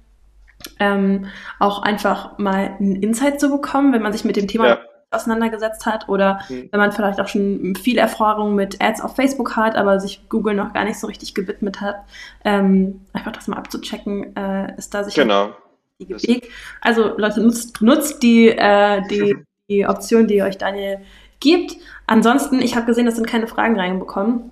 [0.78, 1.26] Ähm,
[1.58, 4.78] auch einfach mal einen Insight zu bekommen, wenn man sich mit dem Thema ja.
[5.10, 6.68] auseinandergesetzt hat oder mhm.
[6.70, 10.54] wenn man vielleicht auch schon viel Erfahrung mit Ads auf Facebook hat, aber sich Google
[10.54, 11.96] noch gar nicht so richtig gewidmet hat.
[12.44, 15.54] Ähm, einfach das mal abzuchecken, äh, ist da sicher genau
[16.00, 16.50] richtige Weg.
[16.80, 19.36] Also Leute, nutzt, nutzt die, äh, die,
[19.68, 20.98] die Option, die euch Daniel
[21.40, 21.76] gibt.
[22.06, 24.50] Ansonsten, ich habe gesehen, es sind keine Fragen reinbekommen.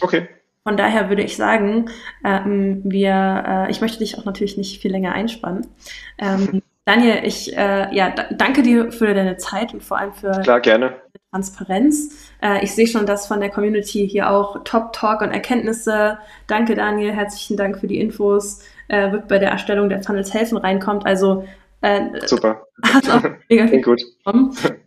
[0.00, 0.28] Okay.
[0.64, 1.90] Von daher würde ich sagen,
[2.24, 5.66] ähm, wir, äh, ich möchte dich auch natürlich nicht viel länger einspannen.
[6.18, 10.60] Ähm, Daniel, ich äh, ja, danke dir für deine Zeit und vor allem für Klar,
[10.60, 10.96] gerne.
[11.30, 12.32] Transparenz.
[12.42, 16.18] Äh, ich sehe schon, dass von der Community hier auch Top Talk und Erkenntnisse.
[16.46, 17.12] Danke, Daniel.
[17.12, 21.06] Herzlichen Dank für die Infos äh, wird bei der Erstellung der Funnels helfen reinkommt.
[21.06, 21.44] Also
[21.80, 22.66] äh, Super.
[22.82, 24.02] Hast auch mega viel gut.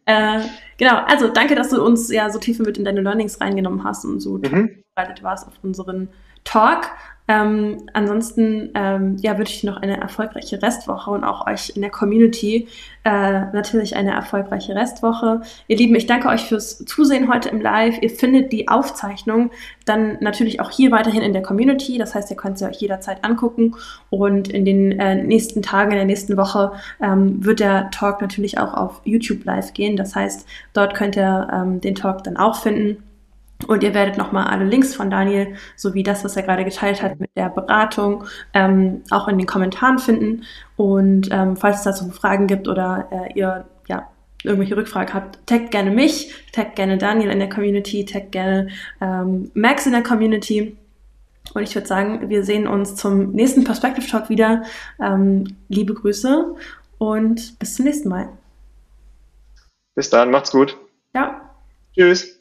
[0.05, 0.39] Äh,
[0.77, 4.05] genau, also danke, dass du uns ja so tief mit in deine Learnings reingenommen hast
[4.05, 4.83] und so mhm.
[4.95, 6.09] vorbereitet warst auf unseren
[6.43, 6.91] Talk.
[7.25, 11.89] Ähm, ansonsten ähm, ja, wünsche ich noch eine erfolgreiche Restwoche und auch euch in der
[11.89, 12.67] Community
[13.05, 13.11] äh,
[13.53, 15.41] natürlich eine erfolgreiche Restwoche.
[15.69, 18.01] Ihr Lieben, ich danke euch fürs Zusehen heute im Live.
[18.01, 19.51] Ihr findet die Aufzeichnung
[19.85, 21.97] dann natürlich auch hier weiterhin in der Community.
[21.97, 23.75] Das heißt, ihr könnt sie euch jederzeit angucken
[24.09, 28.57] und in den äh, nächsten Tagen, in der nächsten Woche ähm, wird der Talk natürlich
[28.57, 29.95] auch auf YouTube live gehen.
[29.95, 33.03] Das heißt, dort könnt ihr ähm, den Talk dann auch finden.
[33.67, 37.19] Und ihr werdet nochmal alle Links von Daniel sowie das, was er gerade geteilt hat
[37.19, 40.43] mit der Beratung, ähm, auch in den Kommentaren finden.
[40.75, 44.09] Und ähm, falls es dazu Fragen gibt oder äh, ihr ja,
[44.43, 48.67] irgendwelche Rückfragen habt, taggt gerne mich, taggt gerne Daniel in der Community, taggt gerne
[49.01, 50.77] ähm, Max in der Community.
[51.53, 54.63] Und ich würde sagen, wir sehen uns zum nächsten Perspective Talk wieder.
[55.01, 56.55] Ähm, liebe Grüße
[56.97, 58.29] und bis zum nächsten Mal.
[59.95, 60.77] Bis dann, macht's gut.
[61.13, 61.55] Ja.
[61.93, 62.39] Tschüss.